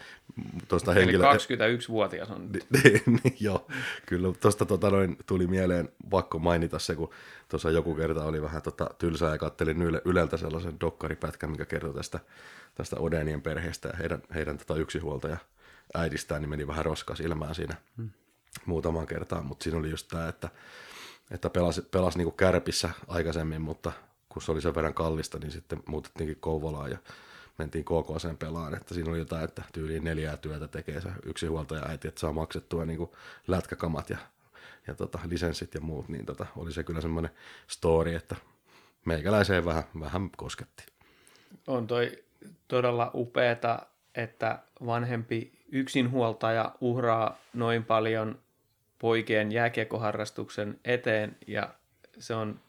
tuosta 0.68 0.92
Eli 0.92 1.00
henkilö... 1.00 1.24
21-vuotias 1.32 2.30
on. 2.30 2.50
Niin, 2.52 3.02
niin, 3.06 3.36
joo, 3.40 3.66
kyllä. 4.06 4.32
Tuosta 4.40 4.66
tota, 4.66 4.90
noin, 4.90 5.16
tuli 5.26 5.46
mieleen 5.46 5.88
pakko 6.10 6.38
mainita 6.38 6.78
se, 6.78 6.94
kun 6.94 7.10
tuossa 7.48 7.70
joku 7.70 7.94
kerta 7.94 8.24
oli 8.24 8.42
vähän 8.42 8.62
tota, 8.62 8.90
tylsää 8.98 9.30
ja 9.30 9.38
kattelin 9.38 9.82
yle, 9.82 10.02
Yleltä 10.04 10.36
sellaisen 10.36 10.80
dokkaripätkän, 10.80 11.50
mikä 11.50 11.64
kertoi 11.64 11.94
tästä, 11.94 12.20
tästä 12.74 12.96
Odenien 12.96 13.42
perheestä 13.42 13.88
ja 13.88 13.96
heidän, 13.96 14.22
heidän 14.34 14.58
tota, 14.58 14.76
yksihuoltaja 14.76 15.36
äidistään, 15.94 16.42
niin 16.42 16.50
meni 16.50 16.66
vähän 16.66 16.84
roskas 16.84 17.20
ilmään 17.20 17.54
siinä 17.54 17.74
hmm. 17.96 18.10
muutamaan 18.66 19.06
kertaan, 19.06 19.46
mutta 19.46 19.62
siinä 19.64 19.78
oli 19.78 19.90
just 19.90 20.08
tämä, 20.08 20.28
että, 20.28 20.48
että 21.30 21.50
pelasi, 21.50 21.82
pelasi 21.82 22.18
niin 22.18 22.32
kärpissä 22.32 22.90
aikaisemmin, 23.08 23.62
mutta 23.62 23.92
kun 24.28 24.42
se 24.42 24.52
oli 24.52 24.60
sen 24.60 24.74
verran 24.74 24.94
kallista, 24.94 25.38
niin 25.38 25.50
sitten 25.50 25.82
muutettiinkin 25.86 26.36
Kouvolaan 26.40 26.90
ja 26.90 26.98
mentiin 27.58 27.84
KKCen 27.84 28.36
pelaan, 28.36 28.74
että 28.74 28.94
siinä 28.94 29.10
oli 29.10 29.18
jotain, 29.18 29.44
että 29.44 29.62
tyyliin 29.72 30.04
neljää 30.04 30.36
työtä 30.36 30.68
tekee 30.68 31.00
se 31.00 31.08
yksi 31.22 31.46
huoltaja 31.46 31.86
äiti, 31.88 32.08
että 32.08 32.20
saa 32.20 32.32
maksettua 32.32 32.84
niin 32.84 32.98
kuin 32.98 33.10
lätkäkamat 33.46 34.10
ja, 34.10 34.18
ja 34.86 34.94
tota, 34.94 35.18
lisenssit 35.28 35.74
ja 35.74 35.80
muut, 35.80 36.08
niin 36.08 36.26
tota, 36.26 36.46
oli 36.56 36.72
se 36.72 36.82
kyllä 36.82 37.00
semmoinen 37.00 37.30
story, 37.66 38.14
että 38.14 38.36
meikäläiseen 39.04 39.64
vähän, 39.64 39.84
vähän 40.00 40.30
kosketti. 40.36 40.86
On 41.66 41.86
toi 41.86 42.24
todella 42.68 43.10
upeeta, 43.14 43.86
että 44.14 44.58
vanhempi 44.86 45.52
yksinhuoltaja 45.72 46.74
uhraa 46.80 47.38
noin 47.54 47.84
paljon 47.84 48.38
poikien 48.98 49.52
jääkiekoharrastuksen 49.52 50.80
eteen 50.84 51.36
ja 51.46 51.74
se 52.18 52.34
on 52.34 52.60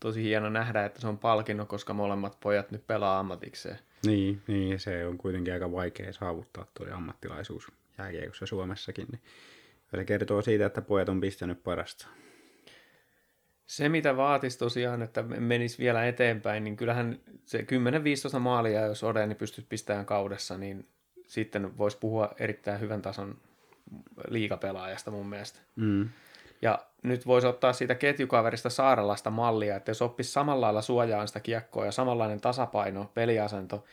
tosi 0.00 0.22
hieno 0.22 0.48
nähdä, 0.48 0.84
että 0.84 1.00
se 1.00 1.08
on 1.08 1.18
palkinnon, 1.18 1.66
koska 1.66 1.94
molemmat 1.94 2.40
pojat 2.40 2.70
nyt 2.70 2.86
pelaa 2.86 3.18
ammatikseen. 3.18 3.78
Niin, 4.06 4.42
niin, 4.46 4.80
se 4.80 5.06
on 5.06 5.18
kuitenkin 5.18 5.52
aika 5.52 5.72
vaikea 5.72 6.12
saavuttaa 6.12 6.66
tuo 6.74 6.86
ammattilaisuus 6.92 7.72
jääkiekossa 7.98 8.46
Suomessakin. 8.46 9.06
Niin 9.12 9.20
se 9.90 10.04
kertoo 10.04 10.42
siitä, 10.42 10.66
että 10.66 10.82
pojat 10.82 11.08
on 11.08 11.20
pistänyt 11.20 11.62
parasta. 11.62 12.06
Se, 13.66 13.88
mitä 13.88 14.16
vaatisi 14.16 14.58
tosiaan, 14.58 15.02
että 15.02 15.22
menisi 15.22 15.78
vielä 15.78 16.06
eteenpäin, 16.06 16.64
niin 16.64 16.76
kyllähän 16.76 17.20
se 17.44 17.66
10-15 18.36 18.38
maalia, 18.38 18.86
jos 18.86 19.04
Odeni 19.04 19.34
pystyisi 19.34 19.66
pistämään 19.68 20.06
kaudessa, 20.06 20.58
niin 20.58 20.88
sitten 21.26 21.78
voisi 21.78 21.98
puhua 21.98 22.34
erittäin 22.38 22.80
hyvän 22.80 23.02
tason 23.02 23.38
liikapelaajasta 24.28 25.10
mun 25.10 25.28
mielestä. 25.28 25.58
Mm. 25.76 26.08
Ja 26.62 26.78
nyt 27.02 27.26
voisi 27.26 27.46
ottaa 27.46 27.72
siitä 27.72 27.94
ketjukaverista 27.94 28.70
Saarelasta 28.70 29.30
mallia, 29.30 29.76
että 29.76 29.90
jos 29.90 30.02
oppisi 30.02 30.32
samalla 30.32 30.66
lailla 30.66 30.82
suojaan 30.82 31.28
sitä 31.28 31.40
kiekkoa 31.40 31.86
ja 31.86 31.92
samanlainen 31.92 32.40
tasapaino, 32.40 33.10
peliasento, 33.14 33.84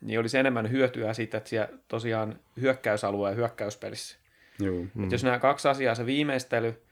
niin 0.00 0.20
olisi 0.20 0.38
enemmän 0.38 0.70
hyötyä 0.70 1.12
siitä, 1.12 1.36
että 1.36 1.50
siellä 1.50 1.68
tosiaan 1.88 2.38
hyökkäysalue 2.60 3.28
ja 3.28 3.34
hyökkäyspelissä. 3.34 4.18
Joo. 4.58 4.84
Mm. 4.94 5.10
jos 5.10 5.24
nämä 5.24 5.38
kaksi 5.38 5.68
asiaa, 5.68 5.94
se 5.94 6.06
viimeistely, 6.06 6.82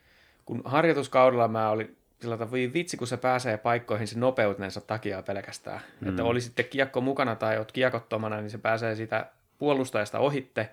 kun 0.44 0.62
harjoituskaudella 0.64 1.48
mä 1.48 1.70
olin 1.70 1.96
sillä 2.20 2.37
tavalla, 2.37 2.72
vitsi, 2.72 2.96
kun 2.96 3.07
se 3.07 3.16
pääsee 3.16 3.57
paikkoihin 3.57 4.09
se 4.09 4.18
nopeutensa 4.18 4.81
takia 4.81 5.22
pelkästään. 5.22 5.81
Mm. 6.01 6.09
Että 6.09 6.24
oli 6.24 6.40
sitten 6.40 6.64
kiekko 6.64 7.01
mukana 7.01 7.37
tai 7.37 7.59
oot 7.59 7.72
kiekottomana, 7.72 8.40
niin 8.40 8.51
se 8.51 8.59
pääsee 8.59 8.94
sitä 8.94 9.27
puolustajasta 9.59 10.18
ohitte. 10.18 10.70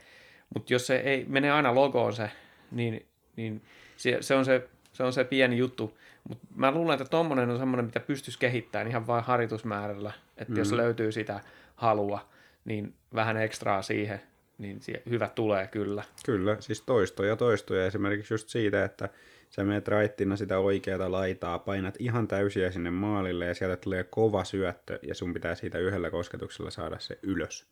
Mutta 0.53 0.73
jos 0.73 0.87
se 0.87 0.95
ei 0.95 1.25
mene 1.27 1.51
aina 1.51 1.75
logoon 1.75 2.13
se, 2.13 2.31
niin, 2.71 3.05
niin 3.35 3.61
se, 3.97 4.17
se, 4.21 4.35
on 4.35 4.45
se, 4.45 4.69
se 4.93 5.03
on 5.03 5.13
se 5.13 5.23
pieni 5.23 5.57
juttu. 5.57 5.97
Mutta 6.29 6.47
mä 6.55 6.71
luulen, 6.71 6.93
että 6.93 7.09
tommonen 7.09 7.49
on 7.49 7.57
semmoinen, 7.57 7.85
mitä 7.85 7.99
pystyisi 7.99 8.39
kehittämään 8.39 8.87
ihan 8.87 9.07
vain 9.07 9.23
harjoitusmäärällä. 9.23 10.11
Että 10.37 10.53
mm. 10.53 10.57
jos 10.57 10.71
löytyy 10.71 11.11
sitä 11.11 11.39
halua, 11.75 12.29
niin 12.65 12.93
vähän 13.15 13.37
ekstraa 13.37 13.81
siihen, 13.81 14.21
niin 14.57 14.79
hyvä 15.09 15.27
tulee 15.27 15.67
kyllä. 15.67 16.03
Kyllä, 16.25 16.57
siis 16.59 16.81
toistoja 16.81 17.35
toistoja. 17.35 17.85
Esimerkiksi 17.85 18.33
just 18.33 18.49
siitä, 18.49 18.85
että 18.85 19.09
sä 19.49 19.63
menet 19.63 19.87
raittina 19.87 20.35
sitä 20.35 20.59
oikeata 20.59 21.11
laitaa, 21.11 21.59
painat 21.59 21.95
ihan 21.99 22.27
täysiä 22.27 22.71
sinne 22.71 22.91
maalille 22.91 23.45
ja 23.45 23.53
sieltä 23.53 23.77
tulee 23.77 24.03
kova 24.03 24.43
syöttö 24.43 24.99
ja 25.01 25.15
sun 25.15 25.33
pitää 25.33 25.55
siitä 25.55 25.77
yhdellä 25.77 26.09
kosketuksella 26.09 26.71
saada 26.71 26.99
se 26.99 27.19
ylös. 27.21 27.67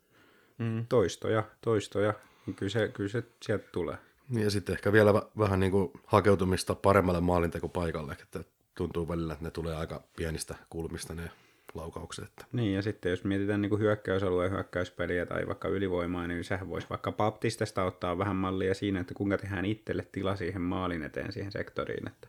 Mm. 0.57 0.85
Toistoja, 0.89 1.43
toistoja, 1.61 2.13
niin 2.45 2.55
kyllä 2.55 2.69
se, 2.69 2.87
kyllä 2.87 3.09
se 3.09 3.23
sieltä 3.41 3.65
tulee. 3.71 3.97
Ja 4.29 4.49
sitten 4.49 4.73
ehkä 4.73 4.91
vielä 4.91 5.13
vähän 5.13 5.59
niin 5.59 5.71
kuin 5.71 5.91
hakeutumista 6.05 6.75
paremmalle 6.75 7.21
maalintekopaikalle, 7.21 8.17
että 8.21 8.43
tuntuu 8.75 9.07
välillä, 9.07 9.33
että 9.33 9.45
ne 9.45 9.51
tulee 9.51 9.75
aika 9.75 10.03
pienistä 10.15 10.55
kulmista 10.69 11.15
ne 11.15 11.31
laukaukset. 11.73 12.25
Että. 12.25 12.45
Niin, 12.51 12.73
ja 12.73 12.81
sitten 12.81 13.09
jos 13.09 13.23
mietitään 13.23 13.61
niin 13.61 13.69
kuin 13.69 13.81
hyökkäysalueen 13.81 14.51
hyökkäyspeliä 14.51 15.25
tai 15.25 15.47
vaikka 15.47 15.67
ylivoimaa, 15.67 16.27
niin 16.27 16.43
sehän 16.43 16.69
voisi 16.69 16.89
vaikka 16.89 17.11
Baptistesta 17.11 17.83
ottaa 17.83 18.17
vähän 18.17 18.35
mallia 18.35 18.73
siinä, 18.73 18.99
että 18.99 19.13
kuinka 19.13 19.37
tehdään 19.37 19.65
itselle 19.65 20.07
tila 20.11 20.35
siihen 20.35 20.61
maalin 20.61 21.03
eteen, 21.03 21.31
siihen 21.31 21.51
sektoriin. 21.51 22.07
Että 22.07 22.27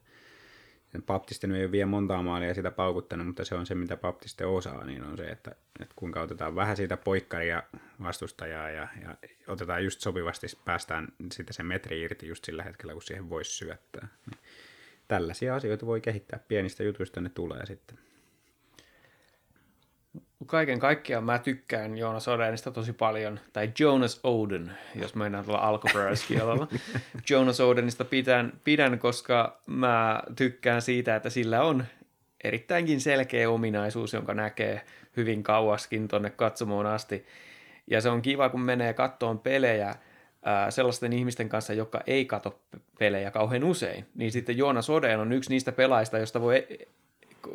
Baptiste 1.02 1.46
ei 1.46 1.64
ole 1.64 1.72
vielä 1.72 1.86
montaa 1.86 2.22
maalia 2.22 2.54
sitä 2.54 2.70
paukuttanut, 2.70 3.26
mutta 3.26 3.44
se 3.44 3.54
on 3.54 3.66
se, 3.66 3.74
mitä 3.74 3.96
Baptiste 3.96 4.46
osaa, 4.46 4.84
niin 4.84 5.04
on 5.04 5.16
se, 5.16 5.24
että, 5.24 5.50
että 5.80 5.94
kuinka 5.96 6.20
otetaan 6.20 6.54
vähän 6.56 6.76
siitä 6.76 6.96
poikkaria 6.96 7.62
vastustajaa 8.02 8.70
ja, 8.70 8.88
ja 9.02 9.16
otetaan 9.46 9.84
just 9.84 10.00
sopivasti, 10.00 10.46
päästään 10.64 11.08
sitten 11.32 11.54
se 11.54 11.62
metri 11.62 12.00
irti 12.02 12.28
just 12.28 12.44
sillä 12.44 12.62
hetkellä, 12.62 12.92
kun 12.92 13.02
siihen 13.02 13.30
voisi 13.30 13.50
syöttää. 13.50 14.08
Niin 14.30 14.40
tällaisia 15.08 15.54
asioita 15.54 15.86
voi 15.86 16.00
kehittää, 16.00 16.38
pienistä 16.48 16.82
jutuista 16.82 17.20
ne 17.20 17.28
tulee 17.28 17.66
sitten 17.66 17.98
kaiken 20.46 20.78
kaikkiaan 20.78 21.24
mä 21.24 21.38
tykkään 21.38 21.98
Jonas 21.98 22.28
Odenista 22.28 22.70
tosi 22.70 22.92
paljon, 22.92 23.40
tai 23.52 23.72
Jonas 23.78 24.20
Oden, 24.22 24.72
jos 24.94 25.14
mennään 25.14 25.44
tuolla 25.44 25.60
alkuperäiskielellä. 25.60 26.66
Jonas 27.30 27.60
Odenista 27.60 28.04
pidän, 28.04 28.52
pidän, 28.64 28.98
koska 28.98 29.60
mä 29.66 30.22
tykkään 30.36 30.82
siitä, 30.82 31.16
että 31.16 31.30
sillä 31.30 31.62
on 31.62 31.84
erittäinkin 32.44 33.00
selkeä 33.00 33.50
ominaisuus, 33.50 34.12
jonka 34.12 34.34
näkee 34.34 34.84
hyvin 35.16 35.42
kauaskin 35.42 36.08
tonne 36.08 36.30
katsomoon 36.30 36.86
asti. 36.86 37.26
Ja 37.86 38.00
se 38.00 38.08
on 38.08 38.22
kiva, 38.22 38.48
kun 38.48 38.60
menee 38.60 38.92
kattoon 38.92 39.38
pelejä 39.38 39.94
ää, 40.44 40.70
sellaisten 40.70 41.12
ihmisten 41.12 41.48
kanssa, 41.48 41.72
jotka 41.72 42.00
ei 42.06 42.24
kato 42.24 42.60
pelejä 42.98 43.30
kauhean 43.30 43.64
usein. 43.64 44.06
Niin 44.14 44.32
sitten 44.32 44.58
Joonas 44.58 44.90
Oden 44.90 45.20
on 45.20 45.32
yksi 45.32 45.50
niistä 45.50 45.72
pelaajista, 45.72 46.18
josta 46.18 46.40
voi 46.40 46.66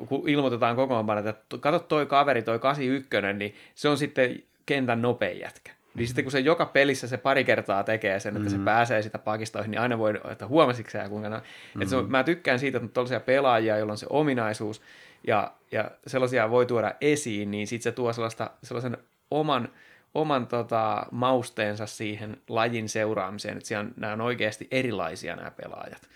kun 0.08 0.30
ilmoitetaan 0.30 0.76
kokoonpano, 0.76 1.30
että 1.30 1.58
kato 1.60 1.80
toi 1.80 2.06
kaveri, 2.06 2.42
toi 2.42 2.60
81, 2.60 3.34
niin 3.34 3.56
se 3.76 3.90
on 3.90 3.98
sitten 3.98 4.44
kentän 4.66 5.02
nopein 5.02 5.40
jätkä. 5.40 5.72
Niin 5.96 6.08
sitten 6.08 6.26
kun 6.26 6.32
se 6.32 6.40
joka 6.40 6.66
pelissä 6.66 7.08
se 7.08 7.18
pari 7.18 7.44
kertaa 7.44 7.84
tekee 7.84 8.20
sen, 8.20 8.38
että 8.38 8.50
mm-hmm. 8.50 8.60
se 8.60 8.66
pääsee 8.66 9.02
sitä 9.02 9.20
pakistoihin, 9.20 9.72
niin 9.72 9.82
aina 9.82 9.98
voi, 9.98 10.14
että 10.32 10.48
huomasitko 10.48 10.92
sä 10.92 11.10
kuinka... 11.10 11.30
No, 11.30 11.38
mm-hmm. 11.38 11.82
että 11.82 11.90
se 11.90 11.96
on, 11.96 12.12
mä 12.12 12.24
tykkään 12.24 12.60
siitä, 12.60 12.78
että 12.78 12.86
on 12.86 12.90
tällaisia 12.90 13.20
pelaajia, 13.20 13.78
joilla 13.78 13.94
on 13.94 13.98
se 13.98 14.08
ominaisuus, 14.10 14.82
ja, 15.28 15.54
ja 15.72 15.92
sellaisia 16.08 16.50
voi 16.50 16.66
tuoda 16.66 16.96
esiin, 17.02 17.52
niin 17.52 17.68
sitten 17.68 17.84
se 17.84 17.92
tuo 17.92 18.14
sellaista, 18.14 18.50
sellaisen 18.64 18.98
oman, 19.32 19.70
oman 20.14 20.48
tota, 20.48 21.06
mausteensa 21.12 21.86
siihen 21.86 22.38
lajin 22.50 22.90
seuraamiseen, 22.90 23.58
että 23.58 23.68
siellä 23.68 23.82
on, 23.82 23.94
nämä 23.98 24.14
on 24.14 24.22
oikeasti 24.22 24.68
erilaisia 24.72 25.36
nämä 25.36 25.52
pelaajat. 25.52 26.10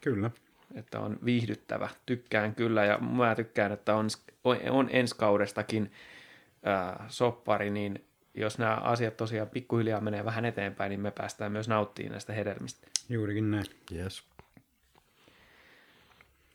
Kyllä 0.00 0.30
että 0.74 1.00
on 1.00 1.18
viihdyttävä. 1.24 1.88
Tykkään 2.06 2.54
kyllä 2.54 2.84
ja 2.84 2.98
mä 2.98 3.34
tykkään, 3.34 3.72
että 3.72 3.94
on, 3.94 4.08
on 4.70 4.88
ensi 4.92 5.16
kaudestakin 5.16 5.92
ää, 6.64 7.04
soppari, 7.08 7.70
niin 7.70 8.04
jos 8.34 8.58
nämä 8.58 8.74
asiat 8.74 9.16
tosiaan 9.16 9.48
pikkuhiljaa 9.48 10.00
menee 10.00 10.24
vähän 10.24 10.44
eteenpäin, 10.44 10.90
niin 10.90 11.00
me 11.00 11.10
päästään 11.10 11.52
myös 11.52 11.68
nauttimaan 11.68 12.12
näistä 12.12 12.32
hedelmistä. 12.32 12.86
Juurikin 13.08 13.50
näin. 13.50 13.64
Yes. 13.92 14.24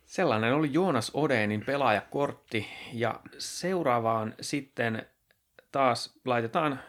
Sellainen 0.05 0.53
oli 0.53 0.73
Joonas 0.73 1.11
Odenin 1.13 1.65
pelaajakortti 1.65 2.67
ja 2.93 3.19
seuraavaan 3.37 4.33
sitten 4.41 5.05
taas 5.71 6.19
laitetaan, 6.25 6.79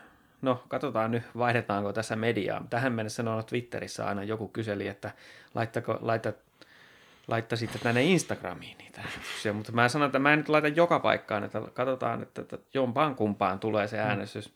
no 0.43 0.65
katsotaan 0.69 1.11
nyt 1.11 1.23
vaihdetaanko 1.39 1.93
tässä 1.93 2.17
mediaa. 2.17 2.67
Tähän 2.71 2.93
mennessä 2.93 3.31
on 3.31 3.45
Twitterissä 3.45 4.07
aina 4.07 4.25
joku 4.25 4.49
kyseli, 4.49 4.89
että 4.89 5.11
laittako, 5.55 5.99
laitat 6.01 6.37
laittaisitte 7.29 7.79
tänne 7.79 8.03
Instagramiin 8.03 8.79
niitä 8.79 9.01
äänestyksiä, 9.01 9.53
mutta 9.53 9.73
mä 9.73 9.89
sanon, 9.89 10.07
että 10.07 10.19
mä 10.19 10.33
en 10.33 10.39
nyt 10.39 10.49
laita 10.49 10.69
joka 10.69 11.01
paikkaan, 11.01 11.45
että 11.45 11.63
katsotaan, 11.75 12.23
että, 12.23 12.43
että 12.43 12.59
jompaan 12.75 13.15
kumpaan 13.15 13.59
tulee 13.59 13.89
se 13.89 13.97
mm. 13.97 14.03
äänestys. 14.03 14.53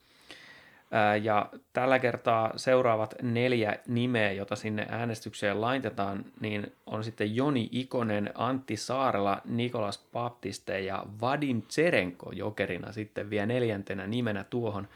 Ää, 0.91 1.17
Ja 1.17 1.49
tällä 1.73 1.99
kertaa 1.99 2.53
seuraavat 2.57 3.15
neljä 3.23 3.79
nimeä, 3.87 4.33
jota 4.33 4.57
sinne 4.57 4.87
äänestykseen 4.91 5.61
laitetaan, 5.61 6.25
niin 6.41 6.73
on 6.87 7.05
sitten 7.05 7.37
Joni 7.37 7.69
Ikonen, 7.73 8.31
Antti 8.35 8.77
Saarela, 8.77 9.41
Nikolas 9.45 10.07
Baptiste 10.13 10.81
ja 10.81 11.05
Vadim 11.21 11.63
Tserenko 11.63 12.33
jokerina 12.33 12.93
sitten 12.93 13.31
vielä 13.31 13.47
neljäntenä 13.47 14.07
nimenä 14.07 14.45
tuohon. 14.45 14.89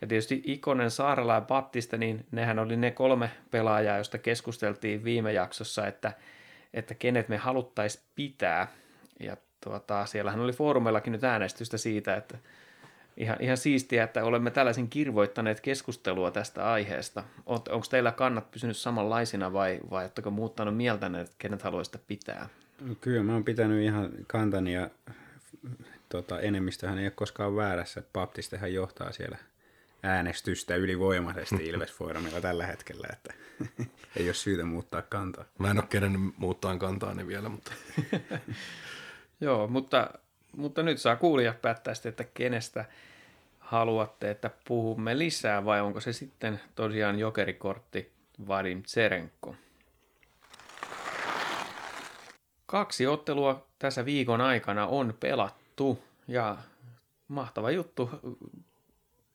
Ja 0.00 0.06
tietysti 0.06 0.42
Ikonen, 0.44 0.90
Saarela 0.90 1.34
ja 1.34 1.40
Baptiste, 1.40 1.96
niin 1.96 2.26
nehän 2.30 2.58
oli 2.58 2.76
ne 2.76 2.90
kolme 2.90 3.30
pelaajaa, 3.50 3.96
joista 3.96 4.18
keskusteltiin 4.18 5.04
viime 5.04 5.32
jaksossa, 5.32 5.86
että, 5.86 6.12
että 6.76 6.94
kenet 6.94 7.28
me 7.28 7.36
haluttaisiin 7.36 8.04
pitää. 8.14 8.68
Ja 9.20 9.36
tuota, 9.64 10.06
siellähän 10.06 10.40
oli 10.40 10.52
foorumellakin 10.52 11.12
nyt 11.12 11.24
äänestystä 11.24 11.78
siitä, 11.78 12.16
että 12.16 12.38
ihan, 13.16 13.36
ihan 13.40 13.56
siistiä, 13.56 14.04
että 14.04 14.24
olemme 14.24 14.50
tällaisen 14.50 14.88
kirvoittaneet 14.88 15.60
keskustelua 15.60 16.30
tästä 16.30 16.72
aiheesta. 16.72 17.24
Onko 17.46 17.86
teillä 17.90 18.12
kannat 18.12 18.50
pysynyt 18.50 18.76
samanlaisina 18.76 19.52
vai, 19.52 19.80
vai 19.90 20.04
oletteko 20.04 20.30
muuttanut 20.30 20.76
mieltä, 20.76 21.06
että 21.06 21.34
kenet 21.38 21.62
haluaisitte 21.62 21.98
pitää? 22.06 22.48
Kyllä 23.00 23.22
mä 23.22 23.32
oon 23.32 23.44
pitänyt 23.44 23.82
ihan 23.82 24.10
kantani 24.26 24.74
ja 24.74 24.90
tota, 26.08 26.40
enemmistöhän 26.40 26.98
ei 26.98 27.04
ole 27.04 27.10
koskaan 27.10 27.56
väärässä. 27.56 28.02
Baptistehan 28.12 28.74
johtaa 28.74 29.12
siellä 29.12 29.38
äänestystä 30.06 30.76
ylivoimaisesti 30.76 31.64
Ilves-foorumilla 31.68 32.40
tällä 32.40 32.66
hetkellä, 32.66 33.08
että 33.12 33.34
ei 34.16 34.28
ole 34.28 34.34
syytä 34.34 34.64
muuttaa 34.64 35.02
kantaa. 35.02 35.44
Mä 35.58 35.70
en 35.70 35.78
ole 35.78 35.86
kerennyt 35.86 36.20
muuttaa 36.36 36.78
kantaani 36.78 37.26
vielä, 37.26 37.48
mutta 37.48 37.72
Joo, 39.40 39.68
mutta, 39.68 40.10
mutta 40.56 40.82
nyt 40.82 40.98
saa 40.98 41.16
kuulia 41.16 41.54
päättää 41.62 41.94
sitten, 41.94 42.10
että 42.10 42.24
kenestä 42.24 42.84
haluatte, 43.58 44.30
että 44.30 44.50
puhumme 44.68 45.18
lisää 45.18 45.64
vai 45.64 45.80
onko 45.80 46.00
se 46.00 46.12
sitten 46.12 46.60
tosiaan 46.74 47.18
jokerikortti 47.18 48.12
Vadim 48.48 48.82
Tserenko. 48.82 49.56
Kaksi 52.66 53.06
ottelua 53.06 53.66
tässä 53.78 54.04
viikon 54.04 54.40
aikana 54.40 54.86
on 54.86 55.14
pelattu 55.20 56.02
ja 56.28 56.56
mahtava 57.28 57.70
juttu. 57.70 58.10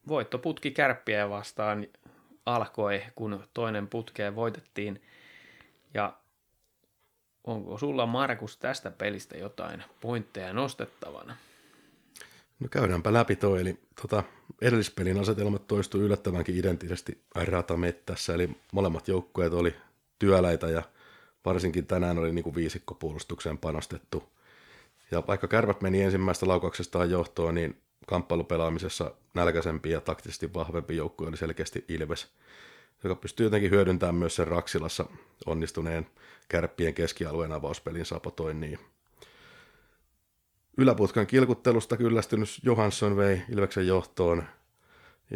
Voittoputki 0.07 0.71
kärppiä 0.71 1.29
vastaan 1.29 1.87
alkoi, 2.45 3.03
kun 3.15 3.43
toinen 3.53 3.87
putkeen 3.87 4.35
voitettiin. 4.35 5.01
Ja 5.93 6.17
onko 7.43 7.77
sulla 7.77 8.05
Markus 8.05 8.57
tästä 8.57 8.91
pelistä 8.91 9.37
jotain 9.37 9.83
pointteja 10.01 10.53
nostettavana? 10.53 11.35
no 12.61 12.67
käydäänpä 12.71 13.13
läpi 13.13 13.35
toi. 13.35 13.61
Eli 13.61 13.79
tota, 14.01 14.23
edellispelin 14.61 15.19
asetelmat 15.19 15.67
toistui 15.67 16.01
yllättävänkin 16.01 16.57
identtisesti 16.57 17.21
ratamettässä, 17.35 18.33
eli 18.33 18.49
molemmat 18.71 19.07
joukkueet 19.07 19.53
oli 19.53 19.75
työläitä 20.19 20.67
ja 20.67 20.83
varsinkin 21.45 21.87
tänään 21.87 22.17
oli 22.17 22.31
niin 22.31 22.43
kuin 22.43 22.55
viisikkopuolustukseen 22.55 23.57
panostettu. 23.57 24.23
Ja 25.11 25.23
vaikka 25.27 25.47
kärpät 25.47 25.81
meni 25.81 26.01
ensimmäistä 26.01 26.47
laukauksestaan 26.47 27.11
johtoon, 27.11 27.55
niin 27.55 27.81
kamppailupelaamisessa 28.07 29.11
nälkäisempi 29.33 29.89
ja 29.89 30.01
taktisesti 30.01 30.53
vahvempi 30.53 30.95
joukkue 30.95 31.27
oli 31.27 31.37
selkeästi 31.37 31.85
Ilves, 31.87 32.27
joka 33.03 33.15
pystyy 33.15 33.45
jotenkin 33.45 33.71
hyödyntämään 33.71 34.15
myös 34.15 34.35
sen 34.35 34.47
Raksilassa 34.47 35.05
onnistuneen 35.45 36.07
kärppien 36.49 36.93
keskialueen 36.93 37.51
avauspelin 37.51 38.05
sapotoinnin. 38.05 38.79
Yläputkan 40.77 41.27
kilkuttelusta 41.27 41.97
kyllästynyt 41.97 42.49
Johansson 42.63 43.17
vei 43.17 43.41
Ilveksen 43.49 43.87
johtoon. 43.87 44.43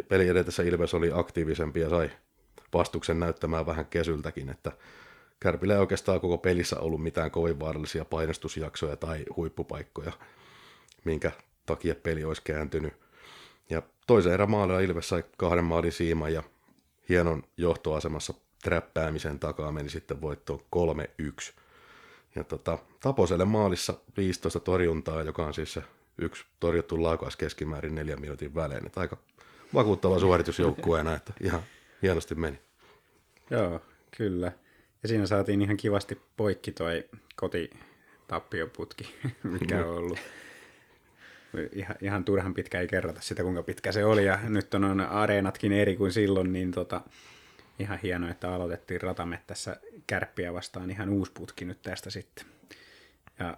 Peli 0.07 0.27
edetessä 0.27 0.63
Ilves 0.63 0.93
oli 0.93 1.11
aktiivisempi 1.13 1.79
ja 1.79 1.89
sai 1.89 2.11
vastuksen 2.73 3.19
näyttämään 3.19 3.65
vähän 3.65 3.85
kesyltäkin, 3.85 4.49
että 4.49 4.71
Kärpillä 5.39 5.73
ei 5.73 5.79
oikeastaan 5.79 6.21
koko 6.21 6.37
pelissä 6.37 6.79
ollut 6.79 7.03
mitään 7.03 7.31
kovin 7.31 7.59
vaarallisia 7.59 8.05
painostusjaksoja 8.05 8.95
tai 8.95 9.25
huippupaikkoja, 9.35 10.11
minkä 11.03 11.31
takia 11.65 11.95
peli 11.95 12.23
olisi 12.23 12.41
kääntynyt. 12.41 12.93
Ja 13.69 13.81
toisen 14.07 14.33
erän 14.33 14.51
maalilla 14.51 14.79
Ilves 14.79 15.09
sai 15.09 15.23
kahden 15.37 15.63
maalin 15.63 15.91
siiman 15.91 16.33
ja 16.33 16.43
hienon 17.09 17.43
johtoasemassa 17.57 18.33
träppäämisen 18.63 19.39
takaa 19.39 19.71
meni 19.71 19.89
sitten 19.89 20.21
voittoon 20.21 20.59
3-1. 20.59 21.53
Ja 22.35 22.43
tota, 22.43 22.77
Taposelle 22.99 23.45
maalissa 23.45 23.93
15 24.17 24.59
torjuntaa, 24.59 25.23
joka 25.23 25.45
on 25.45 25.53
siis 25.53 25.73
se 25.73 25.83
yksi 26.17 26.45
torjuttu 26.59 27.03
laukaus 27.03 27.35
keskimäärin 27.35 27.95
neljän 27.95 28.21
minuutin 28.21 28.55
välein. 28.55 28.85
Että 28.85 28.99
aika 28.99 29.17
vakuuttava 29.73 30.19
suoritus 30.19 30.59
joukkueena, 30.59 31.15
että 31.15 31.33
ihan 31.41 31.61
hienosti 32.01 32.35
meni. 32.35 32.59
Joo, 33.49 33.81
kyllä. 34.17 34.51
Ja 35.03 35.09
siinä 35.09 35.25
saatiin 35.25 35.61
ihan 35.61 35.77
kivasti 35.77 36.21
poikki 36.37 36.71
toi 36.71 37.05
kotitappioputki, 37.35 39.15
mikä 39.59 39.85
on 39.85 39.97
ollut. 39.97 40.19
Ihan, 41.73 41.95
ihan 42.01 42.25
turhan 42.25 42.53
pitkä 42.53 42.79
ei 42.79 42.87
kerrota 42.87 43.21
sitä, 43.21 43.43
kuinka 43.43 43.63
pitkä 43.63 43.91
se 43.91 44.05
oli. 44.05 44.25
Ja 44.25 44.39
nyt 44.49 44.73
on, 44.73 44.83
on 44.83 44.99
areenatkin 45.01 45.71
eri 45.71 45.95
kuin 45.95 46.11
silloin, 46.11 46.53
niin 46.53 46.71
tota, 46.71 47.01
ihan 47.79 47.99
hienoa, 48.03 48.29
että 48.29 48.53
aloitettiin 48.53 49.01
ratamettässä 49.01 49.77
kärppiä 50.07 50.53
vastaan 50.53 50.91
ihan 50.91 51.09
uusi 51.09 51.31
putki 51.31 51.65
nyt 51.65 51.81
tästä 51.81 52.09
sitten. 52.09 52.45
Ja 53.39 53.57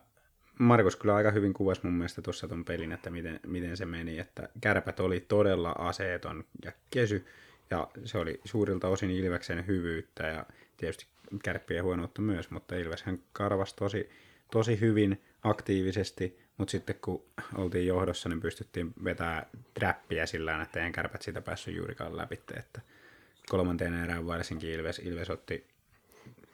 Markus 0.59 0.95
kyllä 0.95 1.15
aika 1.15 1.31
hyvin 1.31 1.53
kuvasi 1.53 1.81
mun 1.83 1.93
mielestä 1.93 2.21
tuossa 2.21 2.47
ton 2.47 2.65
pelin, 2.65 2.91
että 2.91 3.09
miten, 3.09 3.39
miten 3.47 3.77
se 3.77 3.85
meni, 3.85 4.19
että 4.19 4.49
kärpät 4.61 4.99
oli 4.99 5.19
todella 5.19 5.71
aseeton 5.77 6.43
ja 6.65 6.71
kesy, 6.89 7.25
ja 7.69 7.87
se 8.05 8.17
oli 8.17 8.39
suurilta 8.45 8.87
osin 8.87 9.11
Ilveksen 9.11 9.67
hyvyyttä 9.67 10.27
ja 10.27 10.45
tietysti 10.77 11.05
kärppien 11.43 11.83
huonoutta 11.83 12.21
myös, 12.21 12.51
mutta 12.51 12.75
Ilveshän 12.75 13.19
karvasi 13.33 13.75
tosi, 13.75 14.09
tosi 14.51 14.79
hyvin 14.79 15.21
aktiivisesti, 15.43 16.39
mutta 16.57 16.71
sitten 16.71 16.95
kun 17.01 17.25
oltiin 17.55 17.87
johdossa, 17.87 18.29
niin 18.29 18.41
pystyttiin 18.41 18.93
vetämään 19.03 19.45
trappia 19.73 20.27
sillä 20.27 20.61
että 20.61 20.85
ei 20.85 20.91
kärpät 20.91 21.21
siitä 21.21 21.41
päässyt 21.41 21.75
juurikaan 21.75 22.17
läpi, 22.17 22.39
että 22.57 22.81
kolmanteen 23.49 24.03
erään 24.03 24.27
varsinkin 24.27 24.69
Ilves, 24.69 24.99
Ilves 24.99 25.29
otti 25.29 25.67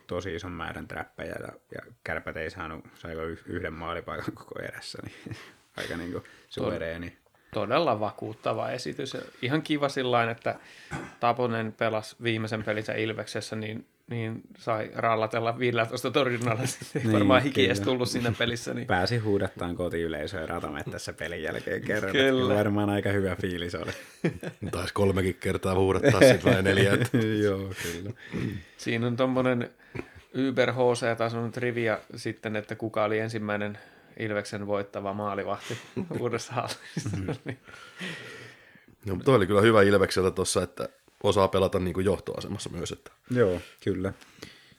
tosi 0.08 0.36
ison 0.36 0.52
määrän 0.52 0.88
trappeja 0.88 1.36
ja, 1.40 1.48
ja 1.76 1.94
kärpät 2.04 2.38
ei 2.38 2.50
saanut, 2.50 2.86
saiko 2.96 3.22
yhden 3.46 3.74
maalipaikan 3.74 4.36
koko 4.36 4.60
erässä, 4.60 4.98
niin 5.04 5.38
aika 5.78 5.98
niin 5.98 6.12
kuin 6.12 6.24
suvereeni. 6.50 7.18
Todella 7.54 8.00
vakuuttava 8.00 8.70
esitys. 8.70 9.18
Ihan 9.42 9.62
kiva 9.62 9.90
sillä 9.90 10.32
että 10.32 10.60
Taponen 11.20 11.74
pelasi 11.74 12.16
viimeisen 12.24 12.64
pelinsä 12.64 12.94
Ilveksessä, 12.94 13.56
niin, 13.56 13.88
niin 14.10 14.42
sai 14.58 14.92
rallatella 14.96 15.60
15 15.60 16.12
torjunnalla. 16.12 16.66
Sitten 16.68 17.02
Niin, 17.04 17.14
varmaan 17.14 17.44
hiki 17.44 17.66
edes 17.66 17.80
tullut 17.80 18.10
siinä 18.10 18.34
pelissä. 18.38 18.74
Niin 18.74 18.88
Pääsi 18.88 19.18
huudattaan 19.18 19.76
kotiyleisöön 19.76 20.50
ratamettässä 20.50 21.14
pelin 21.14 21.44
jälkeen 21.44 21.82
kerran. 21.82 22.12
Kyllä. 22.12 22.30
Kyllä. 22.42 22.56
Varmaan 22.56 22.90
aika 22.90 23.10
hyvä 23.10 23.36
fiilis 23.36 23.76
oli. 23.76 23.92
Taisi 24.72 24.94
kolmekin 24.94 25.36
kertaa 25.36 25.76
huudattaa 25.76 26.20
sitten 26.20 26.54
vai 26.54 26.64
neljä. 26.64 26.92
Joo, 27.44 27.74
kyllä. 27.84 28.12
Siinä 28.78 29.08
on 29.08 29.18
tuommoinen 29.18 29.70
Uber 30.50 30.72
HC-tason 30.72 31.52
trivia 31.52 32.00
sitten, 32.16 32.56
että 32.56 32.76
kuka 32.76 33.04
oli 33.04 33.20
ensimmäinen 33.20 33.78
Ilveksen 34.20 34.68
voittava 34.68 35.14
maalivahti 35.14 35.78
uudessa 36.20 36.54
hallissa. 36.54 37.10
Niin 37.46 37.60
No, 39.06 39.16
mutta 39.16 39.26
toi 39.26 39.36
oli 39.36 39.48
kyllä 39.48 39.62
hyvä 39.62 39.82
Ilvekseltä 39.82 40.32
tuossa, 40.32 40.64
että 40.64 40.90
osaa 41.24 41.48
pelata 41.48 41.80
niin 41.80 41.94
kuin 41.94 42.06
johtoasemassa 42.06 42.70
myös. 42.70 42.92
Että 42.92 43.12
Joo, 43.32 43.62
kyllä. 43.84 44.14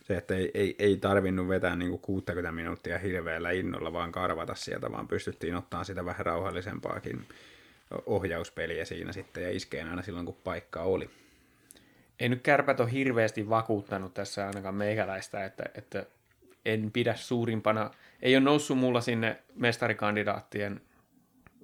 Se, 0.05 0.17
että 0.17 0.35
ei, 0.35 0.51
ei, 0.55 0.75
ei 0.79 0.97
tarvinnut 0.97 1.49
vetää 1.49 1.77
niin 1.77 1.99
60 1.99 2.53
minuuttia 2.53 2.99
hirveällä 2.99 3.51
innolla, 3.51 3.93
vaan 3.93 4.13
karvata 4.13 4.55
sieltä, 4.55 4.93
vaan 4.93 5.09
pystyttiin 5.09 5.55
ottaa 5.55 5.85
sitä 5.85 6.05
vähän 6.05 6.27
rauhallisempaakin 6.27 7.27
ohjauspeliä 8.07 8.85
siinä 8.85 9.13
sitten 9.13 9.43
ja 9.43 9.51
iskeen 9.51 9.89
aina 9.89 10.03
silloin, 10.03 10.27
kun 10.27 10.37
paikka 10.45 10.83
oli. 10.83 11.11
ei 12.21 12.29
nyt 12.29 12.43
kärpät 12.43 12.81
ole 12.81 12.93
hirveästi 12.93 13.49
vakuuttanut 13.49 14.15
tässä 14.15 14.47
ainakaan 14.47 14.75
meikäläistä, 14.75 15.45
että, 15.45 15.65
että 15.75 16.07
en 16.65 16.91
pidä 16.93 17.15
suurimpana, 17.15 17.91
ei 18.23 18.37
ole 18.37 18.45
noussut 18.45 18.79
mulla 18.79 19.01
sinne 19.01 19.43
mestarikandidaattien 19.55 20.81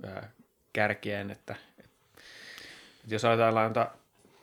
ää, 0.05 0.31
kärkeen, 0.73 1.31
että, 1.31 1.57
että 1.79 3.15
jos 3.15 3.25
ajatellaan 3.25 3.71
jotain 3.71 4.00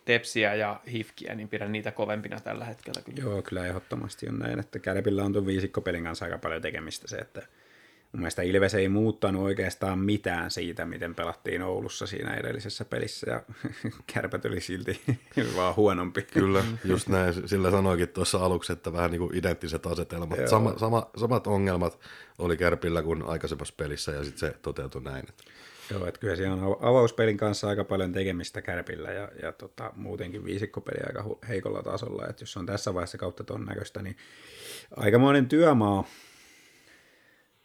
tepsiä 0.08 0.56
ja 0.56 0.80
hifkiä, 0.92 1.36
niin 1.36 1.50
pidän 1.50 1.72
niitä 1.72 1.92
kovempina 1.92 2.40
tällä 2.40 2.66
hetkellä 2.66 3.02
kyllä. 3.02 3.20
Joo, 3.22 3.42
kyllä 3.42 3.66
ehdottomasti 3.66 4.30
on 4.30 4.40
näin, 4.40 4.60
että 4.60 4.80
Kärpillä 4.80 5.24
on 5.24 5.34
tuon 5.34 5.46
viisikkopelin 5.46 6.04
kanssa 6.04 6.26
aika 6.26 6.38
paljon 6.38 6.62
tekemistä 6.62 7.08
se, 7.08 7.18
että 7.18 7.40
mun 8.12 8.22
mielestä 8.22 8.42
Ilves 8.42 8.74
ei 8.74 8.90
muuttanut 8.90 9.44
oikeastaan 9.44 10.00
mitään 10.00 10.52
siitä, 10.52 10.86
miten 10.86 11.16
pelattiin 11.16 11.62
Oulussa 11.62 12.08
siinä 12.08 12.34
edellisessä 12.34 12.86
pelissä 12.86 13.32
ja 13.32 13.42
Kärpät 14.14 14.46
oli 14.46 14.62
silti 14.62 15.02
vaan 15.56 15.76
huonompi. 15.76 16.22
kyllä, 16.22 16.64
just 16.84 17.08
näin. 17.08 17.50
Sillä 17.50 17.72
sanoikin 17.72 18.10
tuossa 18.10 18.38
aluksi, 18.38 18.74
että 18.74 18.94
vähän 18.94 19.12
niin 19.12 19.20
kuin 19.20 19.36
identtiset 19.36 19.86
asetelmat. 19.86 20.38
Joo. 20.38 20.48
Sama, 20.48 20.74
sama, 20.78 21.10
samat 21.18 21.48
ongelmat 21.48 22.00
oli 22.38 22.58
Kärpillä 22.58 23.02
kuin 23.02 23.24
aikaisemmassa 23.24 23.74
pelissä 23.78 24.12
ja 24.12 24.24
sitten 24.24 24.40
se 24.40 24.56
toteutui 24.62 25.02
näin. 25.02 25.26
Että 25.30 25.44
Joo, 25.92 26.08
että 26.08 26.20
kyllä 26.20 26.36
siellä 26.36 26.54
on 26.54 26.64
av- 26.64 26.90
avauspelin 26.90 27.38
kanssa 27.38 27.68
aika 27.68 27.84
paljon 27.84 28.12
tekemistä 28.12 28.62
kärpillä 28.62 29.12
ja, 29.12 29.32
ja 29.42 29.52
tota, 29.52 29.92
muutenkin 29.96 30.46
viisikkopeli 30.46 31.00
aika 31.08 31.38
heikolla 31.48 31.84
tasolla, 31.84 32.28
että 32.28 32.44
jos 32.44 32.58
on 32.58 32.66
tässä 32.66 32.94
vaiheessa 32.94 33.18
kautta 33.18 33.44
ton 33.44 33.66
näköistä, 33.66 34.02
niin 34.02 34.18
aikamoinen 34.98 35.48
työmaa. 35.48 36.04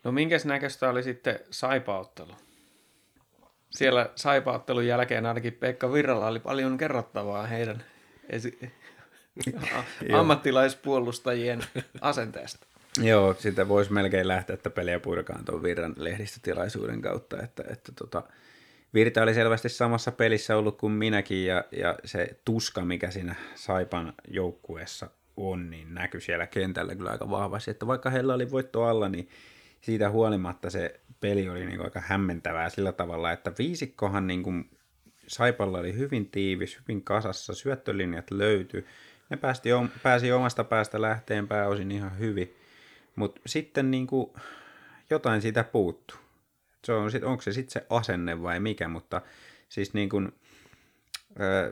No 0.05 0.13
minkäs 0.13 0.45
näköistä 0.45 0.91
oli 0.91 1.03
sitten 1.03 1.41
saipauttelu? 1.51 2.33
Siellä 3.71 4.11
saipauttelun 4.15 4.87
jälkeen 4.87 5.27
ainakin 5.27 5.53
Pekka 5.53 5.93
Virralla 5.93 6.27
oli 6.27 6.41
paljon 6.41 6.79
kerrottavaa 6.79 7.47
heidän 7.47 7.85
esi- 8.31 8.73
ammattilaispuolustajien 10.19 11.65
asenteesta. 12.01 12.67
Joo, 13.01 13.35
sitä 13.35 13.69
voisi 13.69 13.93
melkein 13.93 14.29
lähteä, 14.29 14.55
että 14.55 14.71
peliä 14.71 15.01
purkaan 15.01 15.45
tuon 15.45 15.63
Virran 15.63 15.95
lehdistötilaisuuden 15.97 17.03
kautta, 17.03 17.43
että, 17.43 17.65
että 17.71 17.93
tota, 17.93 18.23
Virta 18.95 19.23
oli 19.23 19.35
selvästi 19.35 19.69
samassa 19.69 20.13
pelissä 20.13 20.57
ollut 20.57 20.79
kuin 20.79 20.93
minäkin 20.93 21.47
ja, 21.47 21.65
ja 21.71 21.99
se 22.05 22.37
tuska, 22.45 22.85
mikä 22.85 23.11
siinä 23.11 23.35
Saipan 23.55 24.13
joukkueessa 24.29 25.11
on, 25.37 25.71
niin 25.71 25.95
näkyi 25.95 26.21
siellä 26.21 26.47
kentällä 26.47 26.95
kyllä 26.95 27.11
aika 27.11 27.31
vahvasti, 27.31 27.71
että 27.71 27.87
vaikka 27.87 28.11
heillä 28.11 28.35
oli 28.35 28.51
voitto 28.51 28.85
alla, 28.85 29.09
niin 29.09 29.29
siitä 29.81 30.11
huolimatta 30.11 30.71
se 30.71 31.01
peli 31.21 31.49
oli 31.49 31.67
niin 31.67 31.81
aika 31.81 32.03
hämmentävää 32.07 32.69
sillä 32.69 32.93
tavalla, 32.93 33.33
että 33.33 33.53
viisikkohan 33.59 34.27
niin 34.27 34.43
kuin 34.43 34.71
Saipalla 35.27 35.79
oli 35.79 35.95
hyvin 35.95 36.31
tiivis, 36.31 36.79
hyvin 36.81 37.05
kasassa, 37.05 37.55
syöttölinjat 37.55 38.31
löytyi, 38.31 38.87
ne 39.31 39.37
päästi, 39.37 39.69
pääsi 40.03 40.33
omasta 40.33 40.65
päästä 40.65 41.01
lähteen 41.01 41.49
pääosin 41.49 41.91
ihan 41.93 42.19
hyvin, 42.19 42.57
mutta 43.17 43.41
sitten 43.47 43.91
niin 43.91 44.07
kuin 44.07 44.33
jotain 45.11 45.43
siitä 45.43 45.65
puuttuu. 45.65 46.17
Se 46.85 46.93
on, 46.93 47.11
onko 47.25 47.43
se 47.43 47.53
sitten 47.53 47.73
se 47.73 47.87
asenne 47.91 48.43
vai 48.43 48.61
mikä, 48.61 48.89
mutta 48.89 49.23
siis 49.69 49.95
niin 49.95 50.09
kuin, 50.09 50.33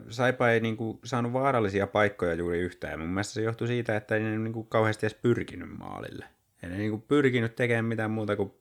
Saipa 0.08 0.48
ei 0.48 0.60
niin 0.60 0.76
kuin 0.76 0.98
saanut 1.04 1.32
vaarallisia 1.32 1.86
paikkoja 1.86 2.34
juuri 2.34 2.58
yhtään. 2.58 3.00
Mun 3.00 3.08
mielestä 3.08 3.34
se 3.34 3.42
johtui 3.42 3.66
siitä, 3.66 3.96
että 3.96 4.14
ei 4.14 4.22
niin 4.22 4.52
kuin 4.52 4.66
kauheasti 4.66 5.06
edes 5.06 5.18
pyrkinyt 5.22 5.78
maalille. 5.78 6.24
Ei 6.62 6.70
niin 6.70 6.90
kuin 6.90 7.02
pyrkinyt 7.02 7.56
tekemään 7.56 7.84
mitään 7.84 8.10
muuta 8.10 8.36
kuin 8.36 8.52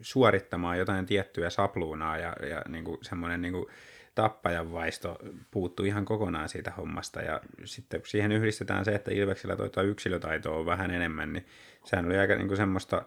suorittamaan 0.00 0.78
jotain 0.78 1.06
tiettyä 1.06 1.50
sapluunaa 1.50 2.18
ja, 2.18 2.36
ja 2.50 2.62
niin 2.68 2.84
kuin 2.84 2.98
semmoinen 3.02 3.42
niin 3.42 3.52
kuin 3.52 3.66
tappajan 4.16 4.72
vaisto 4.72 5.18
puuttuu 5.50 5.86
ihan 5.86 6.04
kokonaan 6.04 6.48
siitä 6.48 6.70
hommasta. 6.70 7.20
Ja 7.22 7.40
sitten 7.64 8.00
siihen 8.04 8.32
yhdistetään 8.32 8.84
se, 8.84 8.94
että 8.94 9.10
Ilveksellä 9.10 9.56
tuota 9.56 9.82
yksilötaitoa 9.82 10.56
on 10.56 10.66
vähän 10.66 10.90
enemmän, 10.90 11.32
niin 11.32 11.46
sehän 11.84 12.06
oli 12.06 12.18
aika 12.18 12.34
niin 12.34 12.48
kuin 12.48 12.56
semmoista, 12.56 13.02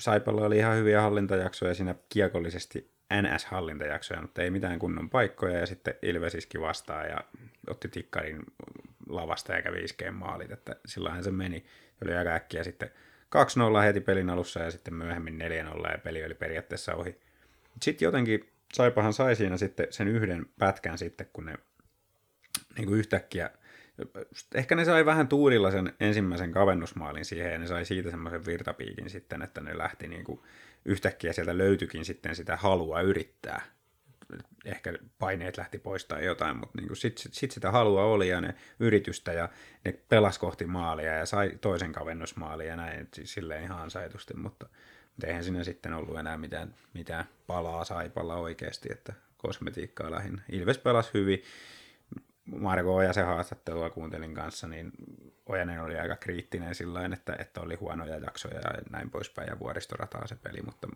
Saipalla 0.00 0.46
oli 0.46 0.56
ihan 0.58 0.76
hyviä 0.76 1.00
hallintajaksoja 1.00 1.74
siinä 1.74 1.94
kiekollisesti 2.08 2.90
NS-hallintajaksoja, 3.14 4.22
mutta 4.22 4.42
ei 4.42 4.50
mitään 4.50 4.78
kunnon 4.78 5.10
paikkoja, 5.10 5.58
ja 5.58 5.66
sitten 5.66 5.94
Ilves 6.02 6.34
iski 6.34 6.60
vastaan 6.60 7.08
ja 7.08 7.18
otti 7.70 7.88
tikkarin 7.88 8.42
lavasta 9.08 9.52
ja 9.52 9.62
kävi 9.62 9.78
iskeen 9.78 10.14
maalit, 10.14 10.50
että 10.50 10.76
silloinhan 10.86 11.24
se 11.24 11.30
meni. 11.30 11.64
Se 11.98 12.04
oli 12.04 12.14
aika 12.14 12.30
äkkiä 12.30 12.64
sitten 12.64 12.90
2-0 13.80 13.82
heti 13.84 14.00
pelin 14.00 14.30
alussa 14.30 14.60
ja 14.60 14.70
sitten 14.70 14.94
myöhemmin 14.94 15.40
4-0 15.84 15.92
ja 15.92 15.98
peli 15.98 16.24
oli 16.24 16.34
periaatteessa 16.34 16.94
ohi. 16.94 17.20
Sitten 17.82 18.06
jotenkin 18.06 18.50
Saipahan 18.74 19.12
sai 19.12 19.36
siinä 19.36 19.56
sitten 19.56 19.86
sen 19.90 20.08
yhden 20.08 20.46
pätkän 20.58 20.98
sitten, 20.98 21.30
kun 21.32 21.46
ne 21.46 21.54
niin 22.76 22.86
kuin 22.86 22.98
yhtäkkiä, 22.98 23.50
ehkä 24.54 24.74
ne 24.74 24.84
sai 24.84 25.06
vähän 25.06 25.28
tuurilla 25.28 25.70
sen 25.70 25.92
ensimmäisen 26.00 26.52
kavennusmaalin 26.52 27.24
siihen 27.24 27.52
ja 27.52 27.58
ne 27.58 27.66
sai 27.66 27.84
siitä 27.84 28.10
semmoisen 28.10 28.46
virtapiikin 28.46 29.10
sitten, 29.10 29.42
että 29.42 29.60
ne 29.60 29.78
lähti 29.78 30.08
niin 30.08 30.24
kuin 30.24 30.40
yhtäkkiä 30.84 31.32
sieltä 31.32 31.58
löytyikin 31.58 32.04
sitten 32.04 32.36
sitä 32.36 32.56
halua 32.56 33.00
yrittää. 33.00 33.62
Ehkä 34.64 34.92
paineet 35.18 35.56
lähti 35.56 35.78
poistaa 35.78 36.20
jotain, 36.20 36.56
mutta 36.56 36.80
niin 36.80 36.96
sitten 36.96 37.22
sit, 37.22 37.34
sit 37.34 37.50
sitä 37.50 37.70
halua 37.70 38.04
oli 38.04 38.28
ja 38.28 38.40
ne 38.40 38.54
yritystä 38.80 39.32
ja 39.32 39.48
ne 39.84 39.92
pelas 39.92 40.38
kohti 40.38 40.66
maalia 40.66 41.14
ja 41.14 41.26
sai 41.26 41.52
toisen 41.60 41.92
kavennusmaalin 41.92 42.66
ja 42.66 42.76
näin 42.76 43.08
silleen 43.24 43.64
ihan 43.64 43.82
ansaitusti, 43.82 44.34
mutta, 44.34 44.66
mutta 44.66 44.78
eihän 45.26 45.44
siinä 45.44 45.64
sitten 45.64 45.94
ollut 45.94 46.18
enää 46.18 46.38
mitään, 46.38 46.74
mitään 46.94 47.24
palaa 47.46 47.84
saipalla 47.84 48.36
oikeasti, 48.36 48.88
että 48.92 49.12
kosmetiikkaa 49.36 50.10
lähinnä. 50.10 50.42
Ilves 50.52 50.78
pelasi 50.78 51.10
hyvin. 51.14 51.42
Marko 52.44 52.96
Ojasen 52.96 53.26
haastattelua 53.26 53.90
kuuntelin 53.90 54.34
kanssa, 54.34 54.66
niin 54.66 54.92
Ojanen 55.46 55.82
oli 55.82 55.98
aika 55.98 56.16
kriittinen 56.16 56.74
sillä 56.74 57.10
että, 57.14 57.36
että 57.38 57.60
oli 57.60 57.74
huonoja 57.74 58.18
jaksoja 58.18 58.60
ja 58.60 58.70
näin 58.90 59.10
poispäin 59.10 59.48
ja 59.48 59.58
vuoristorataa 59.58 60.26
se 60.26 60.36
peli, 60.36 60.62
mutta 60.62 60.88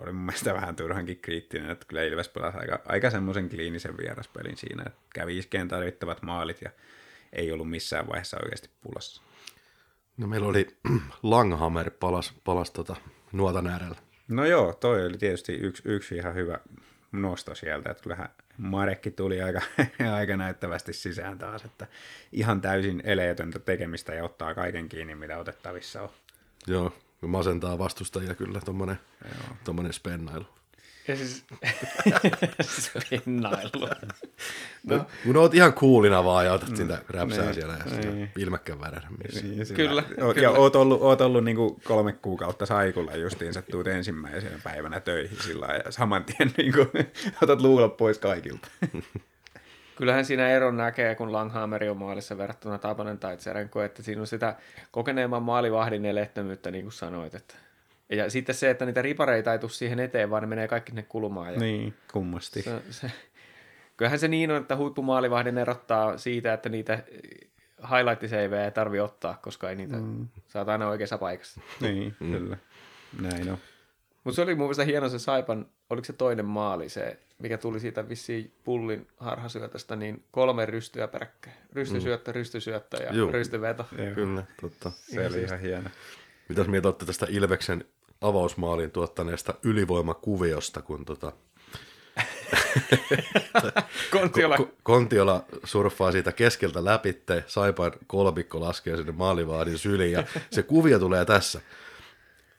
oli 0.00 0.12
mun 0.12 0.24
mielestä 0.24 0.54
vähän 0.54 0.76
turhankin 0.76 1.18
kriittinen, 1.18 1.70
että 1.70 1.86
kyllä 1.86 2.02
Ilves 2.02 2.28
pelasi 2.28 2.58
aika, 2.58 2.80
aika 2.86 3.10
semmoisen 3.10 3.48
kliinisen 3.48 3.96
vieraspelin 3.96 4.56
siinä, 4.56 4.82
että 4.86 5.00
kävi 5.14 5.38
iskeen 5.38 5.68
tarvittavat 5.68 6.22
maalit 6.22 6.62
ja 6.62 6.70
ei 7.32 7.52
ollut 7.52 7.70
missään 7.70 8.08
vaiheessa 8.08 8.38
oikeasti 8.42 8.70
pulassa. 8.80 9.22
No 10.16 10.26
meillä 10.26 10.48
oli 10.48 10.66
Langhammer 11.22 11.90
palas, 11.90 12.34
palas 12.44 12.70
tota 12.70 12.96
nuotan 13.32 13.66
äärellä. 13.66 13.96
No 14.28 14.44
joo, 14.44 14.72
toi 14.72 15.06
oli 15.06 15.18
tietysti 15.18 15.54
yksi, 15.54 15.82
yksi 15.84 16.16
ihan 16.16 16.34
hyvä 16.34 16.58
nosto 17.12 17.54
sieltä, 17.54 17.90
että 17.90 18.02
kyllähän 18.02 18.28
Marekki 18.58 19.10
tuli 19.10 19.42
aika, 19.42 19.60
aika 20.18 20.36
näyttävästi 20.36 20.92
sisään 20.92 21.38
taas, 21.38 21.64
että 21.64 21.86
ihan 22.32 22.60
täysin 22.60 23.02
eleetöntä 23.04 23.58
tekemistä 23.58 24.14
ja 24.14 24.24
ottaa 24.24 24.54
kaiken 24.54 24.88
kiinni, 24.88 25.14
mitä 25.14 25.38
otettavissa 25.38 26.02
on. 26.02 26.08
Joo, 26.66 26.92
masentaa 27.20 27.78
vastustajia 27.78 28.34
kyllä 28.34 28.60
tommonen 29.64 29.92
spennailu. 29.92 30.46
Ja 31.08 31.16
siis 31.16 31.44
spennailu. 33.06 33.88
No. 34.84 35.06
Kun 35.24 35.36
oot 35.36 35.54
ihan 35.54 35.72
kuulina 35.72 36.24
vaan 36.24 36.46
ja 36.46 36.52
otat 36.52 36.76
sitä 36.76 36.98
räpsää 37.08 37.44
niin, 37.44 37.54
siellä 37.54 37.74
ja 37.74 38.10
niin. 38.10 38.30
ilmekkän 38.38 38.80
värän. 38.80 39.02
Niin, 39.22 39.66
sillä- 39.66 39.76
Kyllä, 39.76 40.02
Oot, 40.24 40.34
kyllä. 40.34 40.48
Ja 40.48 40.50
oot 40.50 40.76
ollut, 40.76 41.02
oot 41.02 41.20
ollut 41.20 41.44
niin 41.44 41.56
kuin 41.56 41.80
kolme 41.84 42.12
kuukautta 42.12 42.66
saikulla 42.66 43.14
justiin, 43.14 43.54
sä 43.54 43.62
tuut 43.62 43.86
ensimmäisenä 43.86 44.58
päivänä 44.64 45.00
töihin 45.00 45.38
sillä 45.42 45.66
ja 45.66 45.92
saman 45.92 46.24
tien 46.24 46.52
niin 46.56 46.72
kuin, 46.72 46.88
otat 47.42 47.60
luulot 47.60 47.96
pois 47.96 48.18
kaikilta. 48.18 48.68
Kyllähän 49.96 50.24
siinä 50.24 50.48
eron 50.48 50.76
näkee, 50.76 51.14
kun 51.14 51.32
Langhammeri 51.32 51.88
on 51.88 51.96
maalissa 51.96 52.38
verrattuna 52.38 52.78
Tapanen 52.78 53.18
tai 53.18 53.36
Tserenko, 53.36 53.82
että 53.82 54.02
siinä 54.02 54.20
on 54.20 54.26
sitä 54.26 54.56
kokeneemman 54.90 55.42
maalivahdin 55.42 56.04
eleettömyyttä, 56.04 56.70
niin 56.70 56.84
kuin 56.84 56.92
sanoit. 56.92 57.34
Että... 57.34 57.54
Ja 58.08 58.30
sitten 58.30 58.54
se, 58.54 58.70
että 58.70 58.86
niitä 58.86 59.02
ripareita 59.02 59.52
ei 59.52 59.58
tule 59.58 59.70
siihen 59.70 60.00
eteen, 60.00 60.30
vaan 60.30 60.42
ne 60.42 60.46
menee 60.46 60.68
kaikki 60.68 60.90
sinne 60.90 61.02
kulmaan. 61.02 61.52
Ja 61.52 61.60
niin, 61.60 61.94
kummasti. 62.12 62.62
se, 62.62 62.82
se... 62.90 63.12
Kyllähän 63.96 64.18
se 64.18 64.28
niin 64.28 64.50
on, 64.50 64.56
että 64.56 64.76
huippumaalivahdin 64.76 65.58
erottaa 65.58 66.18
siitä, 66.18 66.52
että 66.52 66.68
niitä 66.68 67.02
highlight 67.90 68.32
ei 68.32 68.70
tarvi 68.74 69.00
ottaa, 69.00 69.38
koska 69.42 69.70
ei 69.70 69.76
niitä 69.76 69.96
mm. 69.96 70.28
saat 70.48 70.68
aina 70.68 70.88
oikeassa 70.88 71.18
paikassa. 71.18 71.60
Niin, 71.80 72.16
mm. 72.20 72.32
kyllä. 72.32 72.56
Näin 73.20 73.50
on. 73.50 73.58
Mutta 74.24 74.36
se 74.36 74.42
oli 74.42 74.54
mun 74.54 74.64
mielestä 74.64 74.84
hieno 74.84 75.08
se 75.08 75.18
Saipan, 75.18 75.66
oliko 75.90 76.04
se 76.04 76.12
toinen 76.12 76.44
maali 76.44 76.88
se, 76.88 77.18
mikä 77.38 77.58
tuli 77.58 77.80
siitä 77.80 78.08
vissiin 78.08 78.52
pullin 78.64 79.06
harhasyötöstä, 79.16 79.96
niin 79.96 80.24
kolme 80.30 80.66
rystyä 80.66 81.08
peräkkäin. 81.08 81.56
Rystysyöttö, 81.72 82.30
mm. 82.30 82.34
rystysyöttö 82.34 83.02
ja 83.02 83.14
Juu. 83.14 83.32
rystyveto. 83.32 83.86
Kyllä, 84.14 84.44
totta. 84.60 84.90
Se 84.90 85.26
oli 85.26 85.42
ihan 85.42 85.60
hieno. 85.60 85.90
Mitäs 86.48 86.66
mieltä 86.66 86.88
olette 86.88 87.06
tästä 87.06 87.26
Ilveksen 87.30 87.84
avausmaaliin 88.20 88.90
tuottaneesta 88.90 89.54
ylivoimakuviosta, 89.62 90.82
kun 90.82 91.04
tota, 91.04 91.32
Kontiola. 94.10 94.56
Ko- 94.56 94.68
Kontiola 94.82 95.44
surffaa 95.64 96.12
siitä 96.12 96.32
keskeltä 96.32 96.84
läpitte, 96.84 97.44
Saipan 97.46 97.92
kolmikko 98.06 98.60
laskee 98.60 98.96
sinne 98.96 99.12
maalivahdin 99.12 99.78
syliin 99.78 100.12
ja 100.12 100.24
se 100.50 100.62
kuvio 100.62 100.98
tulee 100.98 101.24
tässä. 101.24 101.60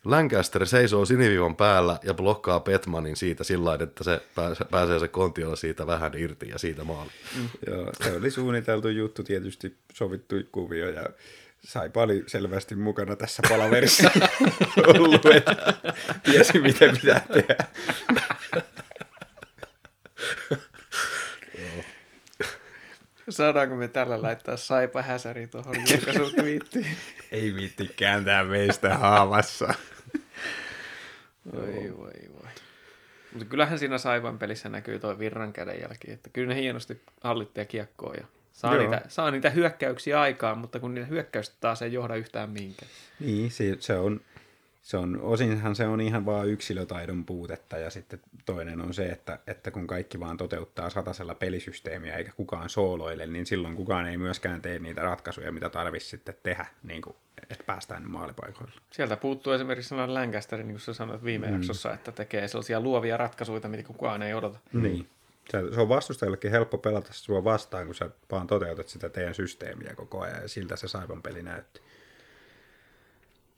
Lancaster 0.05 0.65
seisoo 0.65 1.05
siniviivan 1.05 1.55
päällä 1.55 1.99
ja 2.03 2.13
blokkaa 2.13 2.59
Petmanin 2.59 3.15
siitä 3.15 3.43
sillä 3.43 3.65
lailla, 3.65 3.83
että 3.83 4.03
se 4.03 4.21
pääsee, 4.35 4.67
pääsee 4.71 4.99
se 4.99 5.07
Kontiola 5.07 5.55
siitä 5.55 5.87
vähän 5.87 6.11
irti 6.17 6.49
ja 6.49 6.59
siitä 6.59 6.83
maali. 6.83 7.09
Joo, 7.67 7.91
se 8.03 8.11
oli 8.17 8.31
suunniteltu 8.31 8.87
juttu, 8.87 9.23
tietysti 9.23 9.75
sovittu 9.93 10.35
kuvio 10.51 10.89
ja 10.89 11.09
Saipa 11.63 12.01
oli 12.01 12.23
selvästi 12.27 12.75
mukana 12.75 13.15
tässä 13.15 13.43
palaverissa 13.49 14.11
ollut, 14.87 15.25
että 15.25 15.73
tiesi 16.23 16.59
mitä 16.59 16.85
pitää 16.93 17.19
tehdä. 17.33 17.55
Saadaanko 23.29 23.75
me 23.75 23.87
tällä 23.87 24.21
laittaa 24.21 24.57
Saipa 24.57 25.01
Häsäri 25.01 25.47
tuohon 25.47 25.75
julkaisutviittiin? 25.91 26.97
Ei 27.31 27.55
viitti 27.55 27.89
kääntää 27.95 28.43
meistä 28.43 28.97
haavassa. 28.97 29.73
Voi 31.55 31.93
voi 31.97 32.29
voi. 32.33 32.51
Mutta 33.33 33.45
kyllähän 33.45 33.79
siinä 33.79 33.97
Saipan 33.97 34.39
pelissä 34.39 34.69
näkyy 34.69 34.99
tuo 34.99 35.19
virran 35.19 35.53
kädenjälki, 35.53 36.11
että 36.11 36.29
kyllä 36.29 36.53
ne 36.53 36.61
hienosti 36.61 37.01
hallitsee 37.21 37.65
kiekkoa 37.65 38.13
ja 38.13 38.25
saa 38.59 38.75
Joo. 38.75 38.83
niitä, 38.83 39.01
saa 39.07 39.31
niitä 39.31 39.49
hyökkäyksiä 39.49 40.21
aikaan, 40.21 40.57
mutta 40.57 40.79
kun 40.79 40.95
niitä 40.95 41.07
hyökkäystä 41.07 41.55
taas 41.59 41.81
ei 41.81 41.93
johda 41.93 42.15
yhtään 42.15 42.49
mihinkään. 42.49 42.91
Niin, 43.19 43.51
se, 43.51 43.77
se 43.79 43.97
on 43.97 44.21
se 44.81 44.97
on, 44.97 45.19
osinhan 45.21 45.75
se 45.75 45.87
on 45.87 46.01
ihan 46.01 46.25
vaan 46.25 46.47
yksilötaidon 46.47 47.25
puutetta 47.25 47.77
ja 47.77 47.89
sitten 47.89 48.19
toinen 48.45 48.81
on 48.81 48.93
se, 48.93 49.05
että, 49.05 49.39
että 49.47 49.71
kun 49.71 49.87
kaikki 49.87 50.19
vaan 50.19 50.37
toteuttaa 50.37 50.89
satasella 50.89 51.35
pelisysteemiä 51.35 52.15
eikä 52.15 52.31
kukaan 52.31 52.69
sooloile, 52.69 53.25
niin 53.25 53.45
silloin 53.45 53.75
kukaan 53.75 54.07
ei 54.07 54.17
myöskään 54.17 54.61
tee 54.61 54.79
niitä 54.79 55.01
ratkaisuja, 55.01 55.51
mitä 55.51 55.69
tarvitsisi 55.69 56.09
sitten 56.09 56.35
tehdä, 56.43 56.65
niin 56.83 57.01
kuin, 57.01 57.15
että 57.49 57.63
päästään 57.63 58.11
maalipaikoille. 58.11 58.73
Sieltä 58.91 59.17
puuttuu 59.17 59.53
esimerkiksi 59.53 59.89
sellainen 59.89 60.13
Lancaster, 60.13 60.59
niin 60.59 60.71
kuin 60.71 60.79
sä 60.79 60.93
sanoit 60.93 61.23
viime 61.23 61.47
mm. 61.47 61.53
jaksossa, 61.53 61.93
että 61.93 62.11
tekee 62.11 62.47
sellaisia 62.47 62.79
luovia 62.79 63.17
ratkaisuja, 63.17 63.69
mitä 63.69 63.83
kukaan 63.83 64.21
ei 64.21 64.33
odota. 64.33 64.59
Niin. 64.73 65.07
Se, 65.51 65.73
se 65.73 65.81
on 65.81 65.89
vastustajallekin 65.89 66.51
helppo 66.51 66.77
pelata 66.77 67.13
sua 67.13 67.43
vastaan, 67.43 67.85
kun 67.85 67.95
sä 67.95 68.09
vaan 68.31 68.47
toteutat 68.47 68.87
sitä 68.87 69.09
teidän 69.09 69.35
systeemiä 69.35 69.95
koko 69.95 70.21
ajan, 70.21 70.41
ja 70.41 70.47
siltä 70.47 70.75
se 70.75 70.87
Saipan 70.87 71.21
peli 71.21 71.43
näytti. 71.43 71.81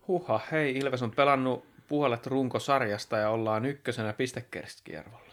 Huha, 0.08 0.42
hei, 0.52 0.78
Ilves 0.78 1.02
on 1.02 1.12
pelannut 1.12 1.66
puolet 1.88 2.28
runkosarjasta 2.28 3.18
ja 3.18 3.30
ollaan 3.30 3.66
ykkösenä 3.66 4.14
pistekerskierrolla. 4.14 5.32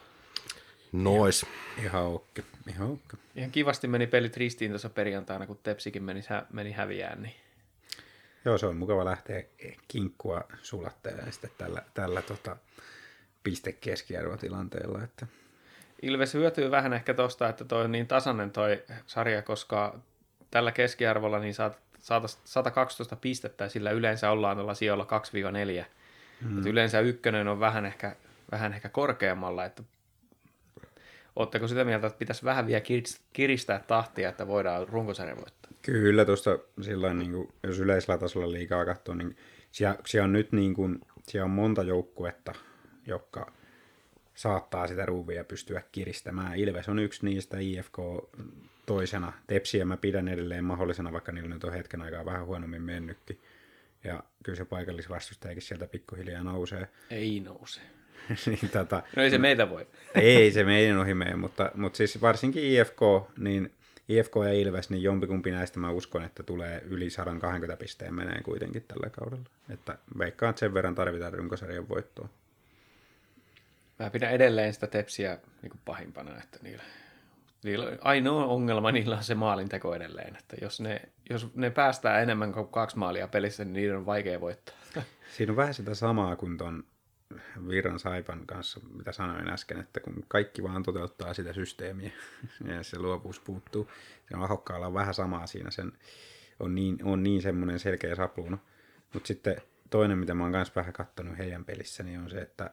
Nois. 0.92 1.46
Ihan 1.82 2.04
okei, 2.04 2.44
ihan 2.68 2.88
okei. 2.90 3.20
Ihan 3.36 3.50
kivasti 3.50 3.88
meni 3.88 4.06
pelit 4.06 4.36
ristiin 4.36 4.70
tuossa 4.70 4.88
perjantaina, 4.88 5.46
kun 5.46 5.58
Tepsikin 5.62 6.02
meni, 6.02 6.20
meni 6.52 6.72
häviään. 6.72 7.22
Niin. 7.22 7.34
Joo, 8.44 8.58
se 8.58 8.66
on 8.66 8.76
mukava 8.76 9.04
lähteä 9.04 9.44
kinkkua 9.88 10.44
sulattelemaan 10.62 11.32
sitten 11.32 11.50
tällä, 11.58 11.82
tällä 11.94 12.22
tota, 12.22 12.56
pistekeskiarvotilanteella. 13.42 15.02
Että... 15.04 15.26
Ilves 16.02 16.34
hyötyy 16.34 16.70
vähän 16.70 16.92
ehkä 16.92 17.14
tuosta, 17.14 17.48
että 17.48 17.64
toi 17.64 17.84
on 17.84 17.92
niin 17.92 18.06
tasainen 18.06 18.50
toi 18.50 18.82
sarja, 19.06 19.42
koska 19.42 19.98
tällä 20.50 20.72
keskiarvolla 20.72 21.38
niin 21.38 21.54
saat 21.54 21.78
112 22.44 23.16
pistettä 23.16 23.64
ja 23.64 23.70
sillä 23.70 23.90
yleensä 23.90 24.30
ollaan 24.30 24.56
tuolla 24.56 24.74
sijoilla 24.74 25.06
2-4. 25.82 25.84
Mm. 26.40 26.66
yleensä 26.66 27.00
ykkönen 27.00 27.48
on 27.48 27.60
vähän 27.60 27.86
ehkä, 27.86 28.16
vähän 28.50 28.72
ehkä 28.72 28.88
korkeammalla, 28.88 29.64
että 29.64 29.82
Oletteko 31.38 31.68
sitä 31.68 31.84
mieltä, 31.84 32.06
että 32.06 32.18
pitäisi 32.18 32.44
vähän 32.44 32.66
vielä 32.66 32.82
kiristää 33.32 33.84
tahtia, 33.86 34.28
että 34.28 34.46
voidaan 34.46 34.88
runkosarja 34.88 35.36
voittaa? 35.36 35.70
Kyllä, 35.82 36.24
tuosta 36.24 36.58
silloin, 36.80 37.18
niin 37.18 37.32
kuin, 37.32 37.48
jos 37.62 37.80
yleisellä 37.80 38.18
tasolla 38.18 38.52
liikaa 38.52 38.84
katsoo, 38.84 39.14
niin 39.14 39.36
siellä, 39.70 39.96
siellä 40.06 40.24
on 40.24 40.32
nyt 40.32 40.52
niin 40.52 40.74
kuin, 40.74 41.00
siellä 41.22 41.44
on 41.44 41.50
monta 41.50 41.82
joukkuetta, 41.82 42.54
jotka 43.06 43.52
saattaa 44.38 44.86
sitä 44.86 45.06
ruuvia 45.06 45.44
pystyä 45.44 45.82
kiristämään. 45.92 46.56
Ilves 46.56 46.88
on 46.88 46.98
yksi 46.98 47.26
niistä, 47.26 47.58
IFK 47.58 47.98
toisena. 48.86 49.32
Tepsiä 49.46 49.84
mä 49.84 49.96
pidän 49.96 50.28
edelleen 50.28 50.64
mahdollisena, 50.64 51.12
vaikka 51.12 51.32
niillä 51.32 51.48
nyt 51.48 51.64
on 51.64 51.72
hetken 51.72 52.02
aikaa 52.02 52.24
vähän 52.24 52.46
huonommin 52.46 52.82
mennytkin. 52.82 53.40
Ja 54.04 54.22
kyllä 54.42 54.56
se 54.56 54.64
paikallisvastustajakin 54.64 55.62
sieltä 55.62 55.86
pikkuhiljaa 55.86 56.42
nousee. 56.42 56.88
Ei 57.10 57.40
nouse. 57.40 57.80
niin, 58.46 58.70
tota, 58.72 59.02
no 59.16 59.22
ei 59.22 59.30
se 59.30 59.38
meitä 59.38 59.70
voi. 59.70 59.86
ei 60.14 60.52
se 60.52 60.64
meidän 60.64 60.98
ohi 60.98 61.14
mene, 61.14 61.36
mutta, 61.36 61.70
mutta 61.74 61.96
siis 61.96 62.20
varsinkin 62.20 62.64
IFK, 62.64 63.00
niin 63.38 63.72
IFK 64.08 64.32
ja 64.44 64.52
Ilves, 64.52 64.90
niin 64.90 65.02
jompikumpi 65.02 65.50
näistä 65.50 65.80
mä 65.80 65.90
uskon, 65.90 66.24
että 66.24 66.42
tulee 66.42 66.82
yli 66.86 67.10
120 67.10 67.76
pisteen 67.76 68.14
menee 68.14 68.40
kuitenkin 68.42 68.84
tällä 68.88 69.10
kaudella. 69.10 69.50
Että 69.70 69.98
veikkaan, 70.18 70.50
että 70.50 70.60
sen 70.60 70.74
verran 70.74 70.94
tarvitaan 70.94 71.34
runkosarjan 71.34 71.88
voittoa. 71.88 72.28
Mä 73.98 74.10
pidän 74.10 74.32
edelleen 74.32 74.74
sitä 74.74 74.86
tepsiä 74.86 75.38
niin 75.62 75.70
kuin 75.70 75.80
pahimpana, 75.84 76.38
että 76.42 76.58
niillä, 76.62 76.82
niillä, 77.64 77.98
ainoa 78.00 78.44
ongelma 78.44 78.92
niillä 78.92 79.16
on 79.16 79.24
se 79.24 79.34
maalinteko 79.34 79.94
edelleen, 79.94 80.36
että 80.36 80.56
jos 80.62 80.80
ne, 80.80 81.00
jos 81.30 81.54
ne 81.54 81.70
päästää 81.70 82.20
enemmän 82.20 82.52
kuin 82.52 82.68
kaksi 82.68 82.98
maalia 82.98 83.28
pelissä, 83.28 83.64
niin 83.64 83.72
niiden 83.72 83.96
on 83.96 84.06
vaikea 84.06 84.40
voittaa. 84.40 84.74
Siinä 85.36 85.52
on 85.52 85.56
vähän 85.56 85.74
sitä 85.74 85.94
samaa 85.94 86.36
kuin 86.36 86.58
ton 86.58 86.84
Virran 87.68 87.98
Saipan 87.98 88.46
kanssa, 88.46 88.80
mitä 88.96 89.12
sanoin 89.12 89.48
äsken, 89.48 89.80
että 89.80 90.00
kun 90.00 90.24
kaikki 90.28 90.62
vaan 90.62 90.82
toteuttaa 90.82 91.34
sitä 91.34 91.52
systeemiä 91.52 92.10
ja 92.64 92.82
se 92.84 92.98
luovuus 92.98 93.40
puuttuu, 93.40 93.90
ja 94.30 94.44
Ahokkaalla 94.44 94.86
on 94.86 94.94
vähän 94.94 95.14
samaa 95.14 95.46
siinä, 95.46 95.70
sen 95.70 95.92
on 96.60 96.74
niin, 96.74 96.98
on 97.04 97.22
niin 97.22 97.42
semmoinen 97.42 97.78
selkeä 97.78 98.14
sapluuna. 98.14 98.58
Mutta 99.14 99.26
sitten 99.26 99.56
toinen, 99.90 100.18
mitä 100.18 100.34
mä 100.34 100.42
oon 100.42 100.52
myös 100.52 100.76
vähän 100.76 100.92
kattonut 100.92 101.38
heidän 101.38 101.64
pelissä, 101.64 102.02
niin 102.02 102.20
on 102.20 102.30
se, 102.30 102.38
että, 102.38 102.70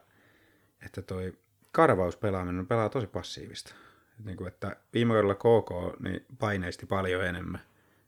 että 0.82 1.02
toi 1.02 1.38
karvauspelaaminen 1.72 2.66
pelaa 2.66 2.88
tosi 2.88 3.06
passiivista. 3.06 3.74
Et 4.20 4.24
niin 4.24 4.36
kuin, 4.36 4.48
että 4.48 4.76
viime 4.94 5.14
kaudella 5.14 5.34
KK 5.34 6.00
niin 6.02 6.24
paineisti 6.38 6.86
paljon 6.86 7.24
enemmän 7.24 7.60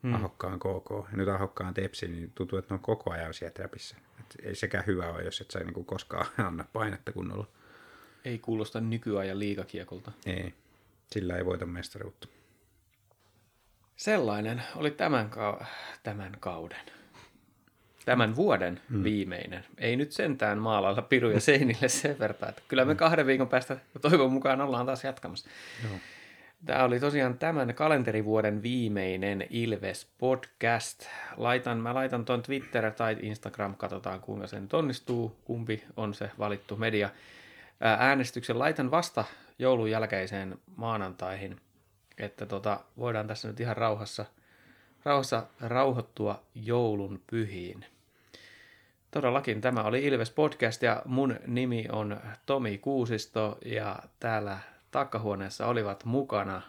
hmm. 0.02 0.14
Ahokkaan 0.14 0.58
KK, 0.58 0.90
ja 1.10 1.16
nyt 1.16 1.28
Ahokkaan 1.28 1.74
Tepsi, 1.74 2.08
niin 2.08 2.32
tuntuu, 2.34 2.58
että 2.58 2.74
ne 2.74 2.78
on 2.78 2.82
koko 2.82 3.10
ajan 3.10 3.34
siellä 3.34 3.54
trapissa 3.54 3.96
ei 4.42 4.54
sekään 4.54 4.86
hyvä 4.86 5.08
ole, 5.08 5.22
jos 5.22 5.40
et 5.40 5.50
sä 5.50 5.58
niinku 5.58 5.84
koskaan 5.84 6.26
anna 6.46 6.64
painetta 6.72 7.12
kunnolla. 7.12 7.46
Ei 8.24 8.38
kuulosta 8.38 8.80
nykyajan 8.80 9.38
liikakiekolta. 9.38 10.12
Ei, 10.26 10.54
sillä 11.10 11.36
ei 11.36 11.44
voita 11.44 11.66
mestaruutta. 11.66 12.28
Sellainen 13.96 14.62
oli 14.76 14.90
tämän, 14.90 15.30
ka- 15.30 15.66
tämän 16.02 16.36
kauden. 16.40 16.97
Tämän 18.08 18.36
vuoden 18.36 18.80
hmm. 18.90 19.04
viimeinen. 19.04 19.64
Ei 19.78 19.96
nyt 19.96 20.12
sentään 20.12 20.58
maalailla 20.58 21.02
piruja 21.02 21.40
seinille 21.40 21.88
sen 21.88 22.18
verran, 22.18 22.48
että 22.48 22.62
kyllä 22.68 22.84
me 22.84 22.92
hmm. 22.92 22.98
kahden 22.98 23.26
viikon 23.26 23.48
päästä 23.48 23.76
toivon 24.00 24.32
mukaan 24.32 24.60
ollaan 24.60 24.86
taas 24.86 25.04
jatkamassa. 25.04 25.48
Joo. 25.84 25.98
Tämä 26.66 26.84
oli 26.84 27.00
tosiaan 27.00 27.38
tämän 27.38 27.74
kalenterivuoden 27.74 28.62
viimeinen 28.62 29.46
Ilves 29.50 30.06
podcast. 30.18 31.06
Laitan, 31.36 31.78
mä 31.78 31.94
laitan 31.94 32.24
tuon 32.24 32.42
Twitter 32.42 32.90
tai 32.92 33.16
Instagram, 33.22 33.74
katsotaan 33.74 34.20
kuinka 34.20 34.46
se 34.46 34.60
nyt 34.60 34.74
onnistuu, 34.74 35.36
kumpi 35.44 35.84
on 35.96 36.14
se 36.14 36.30
valittu 36.38 36.76
media. 36.76 37.10
Äänestyksen 37.80 38.58
laitan 38.58 38.90
vasta 38.90 39.24
joulun 39.58 39.90
jälkeiseen 39.90 40.58
maanantaihin, 40.76 41.60
että 42.18 42.46
tota, 42.46 42.80
voidaan 42.98 43.26
tässä 43.26 43.48
nyt 43.48 43.60
ihan 43.60 43.76
rauhassa, 43.76 44.24
rauhassa 45.04 45.46
rauhoittua 45.60 46.42
joulun 46.54 47.22
pyhiin. 47.30 47.84
Todellakin 49.18 49.60
tämä 49.60 49.82
oli 49.82 50.04
Ilves 50.04 50.30
Podcast 50.30 50.82
ja 50.82 51.02
mun 51.04 51.36
nimi 51.46 51.86
on 51.92 52.20
Tomi 52.46 52.78
Kuusisto 52.78 53.58
ja 53.64 54.02
täällä 54.20 54.58
Takkahuoneessa 54.90 55.66
olivat 55.66 56.04
mukana 56.04 56.62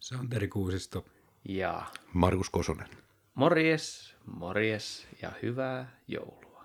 Santeri 0.00 0.48
Kuusisto 0.48 1.04
ja 1.48 1.82
Markus 2.12 2.50
Kosonen. 2.50 2.88
Morjes, 3.34 4.14
morjes 4.26 5.06
ja 5.22 5.32
hyvää 5.42 5.90
joulua. 6.08 6.64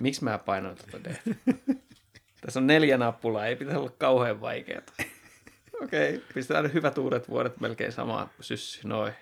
Miksi 0.00 0.24
mä 0.24 0.38
painoin 0.38 0.76
tuota 0.76 1.04
D? 1.04 1.16
Tässä 2.40 2.60
on 2.60 2.66
neljä 2.66 2.98
nappulaa, 2.98 3.46
ei 3.46 3.56
pitäisi 3.56 3.78
olla 3.78 3.92
kauhean 3.98 4.40
vaikeaa. 4.40 4.82
Okei, 5.82 6.16
okay, 6.16 6.26
pistetään 6.34 6.72
hyvät 6.72 6.98
uudet 6.98 7.28
vuodet 7.28 7.60
melkein 7.60 7.92
samaan 7.92 8.30
syssy, 8.40 8.88
noin. 8.88 9.12